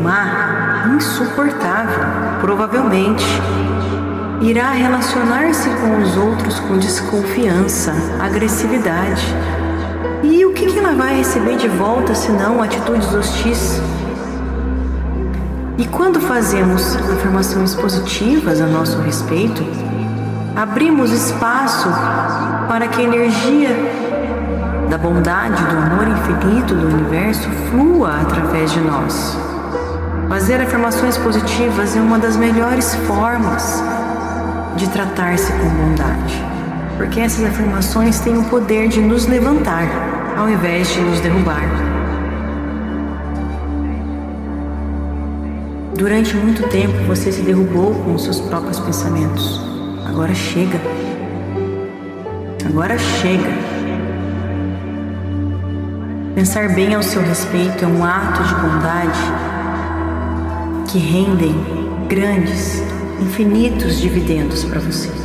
má, 0.00 0.94
insuportável, 0.96 2.04
provavelmente 2.40 3.24
irá 4.40 4.70
relacionar-se 4.70 5.68
com 5.70 6.02
os 6.02 6.16
outros 6.16 6.60
com 6.60 6.78
desconfiança, 6.78 7.92
agressividade. 8.20 9.26
E 10.22 10.44
o 10.44 10.52
que 10.52 10.78
ela 10.78 10.94
vai 10.94 11.16
receber 11.16 11.56
de 11.56 11.68
volta 11.68 12.14
senão 12.14 12.62
atitudes 12.62 13.12
hostis? 13.12 13.80
E 15.76 15.84
quando 15.86 16.20
fazemos 16.20 16.96
afirmações 16.96 17.74
positivas 17.74 18.60
a 18.60 18.66
nosso 18.66 19.00
respeito, 19.00 19.62
abrimos 20.54 21.10
espaço 21.10 21.88
para 22.68 22.86
que 22.88 23.00
a 23.00 23.04
energia 23.04 23.70
da 24.88 24.96
bondade, 24.96 25.62
do 25.64 25.76
amor 25.76 26.06
infinito 26.06 26.74
do 26.74 26.86
universo 26.86 27.48
flua 27.70 28.20
através 28.20 28.72
de 28.72 28.80
nós. 28.80 29.36
Fazer 30.28 30.60
afirmações 30.60 31.16
positivas 31.18 31.96
é 31.96 32.00
uma 32.00 32.18
das 32.18 32.36
melhores 32.36 32.94
formas 33.06 33.82
de 34.76 34.88
tratar-se 34.88 35.52
com 35.52 35.68
bondade, 35.68 36.42
porque 36.96 37.20
essas 37.20 37.44
afirmações 37.44 38.20
têm 38.20 38.36
o 38.38 38.44
poder 38.44 38.88
de 38.88 39.00
nos 39.00 39.26
levantar 39.26 39.86
ao 40.36 40.48
invés 40.48 40.88
de 40.88 41.00
nos 41.00 41.20
derrubar. 41.20 41.62
Durante 45.96 46.36
muito 46.36 46.68
tempo 46.68 46.96
você 47.06 47.30
se 47.30 47.42
derrubou 47.42 47.94
com 47.94 48.14
os 48.14 48.24
seus 48.24 48.40
próprios 48.40 48.80
pensamentos. 48.80 49.73
Agora 50.04 50.34
chega. 50.34 50.80
Agora 52.66 52.98
chega. 52.98 53.50
Pensar 56.34 56.74
bem 56.74 56.94
ao 56.94 57.02
seu 57.02 57.22
respeito 57.22 57.84
é 57.84 57.88
um 57.88 58.04
ato 58.04 58.42
de 58.42 58.54
bondade 58.56 59.20
que 60.90 60.98
rendem 60.98 61.54
grandes, 62.08 62.82
infinitos 63.20 63.98
dividendos 63.98 64.64
para 64.64 64.80
você. 64.80 65.23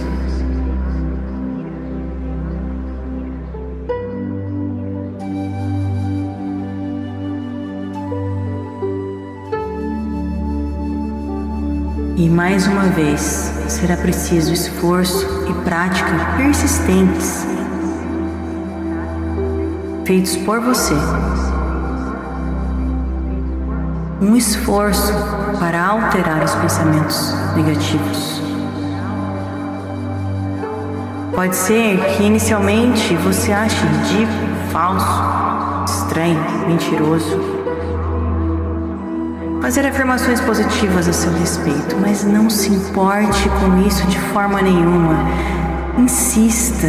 E 12.19 12.27
mais 12.29 12.67
uma 12.67 12.83
vez 12.83 13.49
será 13.69 13.95
preciso 13.95 14.51
esforço 14.51 15.25
e 15.49 15.53
prática 15.63 16.35
persistentes, 16.35 17.47
feitos 20.05 20.35
por 20.35 20.59
você 20.59 20.95
um 24.21 24.35
esforço 24.35 25.13
para 25.59 25.81
alterar 25.81 26.43
os 26.43 26.53
pensamentos 26.55 27.33
negativos. 27.55 28.41
Pode 31.33 31.55
ser 31.55 31.99
que 32.17 32.23
inicialmente 32.23 33.15
você 33.15 33.53
ache 33.53 33.77
ridículo, 33.85 34.55
falso, 34.73 35.23
estranho, 35.85 36.67
mentiroso. 36.67 37.58
Fazer 39.61 39.85
afirmações 39.85 40.39
positivas 40.41 41.07
a 41.07 41.13
seu 41.13 41.31
respeito, 41.33 41.95
mas 42.01 42.23
não 42.23 42.49
se 42.49 42.69
importe 42.69 43.47
com 43.49 43.85
isso 43.85 44.07
de 44.07 44.17
forma 44.17 44.61
nenhuma. 44.61 45.15
Insista, 45.97 46.87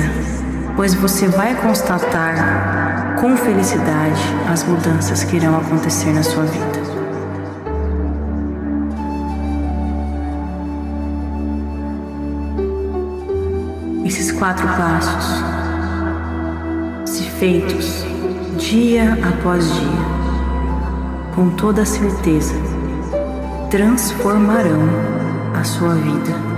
pois 0.76 0.94
você 0.94 1.26
vai 1.26 1.54
constatar 1.56 3.16
com 3.20 3.36
felicidade 3.36 4.22
as 4.50 4.64
mudanças 4.64 5.24
que 5.24 5.36
irão 5.36 5.58
acontecer 5.58 6.12
na 6.12 6.22
sua 6.22 6.44
vida. 6.44 6.80
Esses 14.06 14.32
quatro 14.32 14.66
passos, 14.68 15.42
se 17.04 17.24
feitos 17.24 18.06
dia 18.56 19.18
após 19.28 19.70
dia, 19.74 20.29
com 21.34 21.50
toda 21.50 21.84
certeza, 21.84 22.54
transformarão 23.70 24.88
a 25.54 25.64
sua 25.64 25.94
vida. 25.94 26.50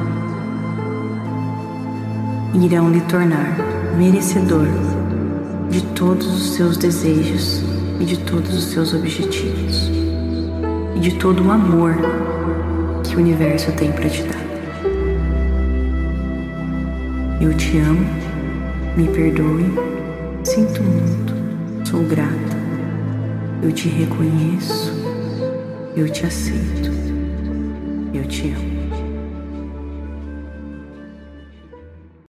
Irão 2.54 2.90
lhe 2.90 3.00
tornar 3.02 3.56
merecedor 3.96 4.66
de 5.70 5.82
todos 5.94 6.26
os 6.26 6.54
seus 6.54 6.76
desejos 6.76 7.62
e 8.00 8.04
de 8.04 8.18
todos 8.18 8.54
os 8.54 8.64
seus 8.64 8.94
objetivos 8.94 9.90
e 10.94 11.00
de 11.00 11.12
todo 11.14 11.44
o 11.44 11.50
amor 11.50 11.96
que 13.04 13.16
o 13.16 13.18
universo 13.18 13.72
tem 13.72 13.92
para 13.92 14.08
te 14.08 14.22
dar. 14.22 14.42
Eu 17.40 17.54
te 17.54 17.78
amo, 17.78 18.06
me 18.96 19.08
perdoe, 19.08 19.72
sinto 20.44 20.82
muito, 20.82 21.34
sou 21.88 22.02
grata, 22.04 22.51
eu 23.62 23.70
te 23.70 23.88
reconheço, 23.88 24.92
eu 25.96 26.08
te 26.10 26.26
aceito, 26.26 26.90
eu 28.12 28.26
te 28.26 28.50
amo. 28.50 28.71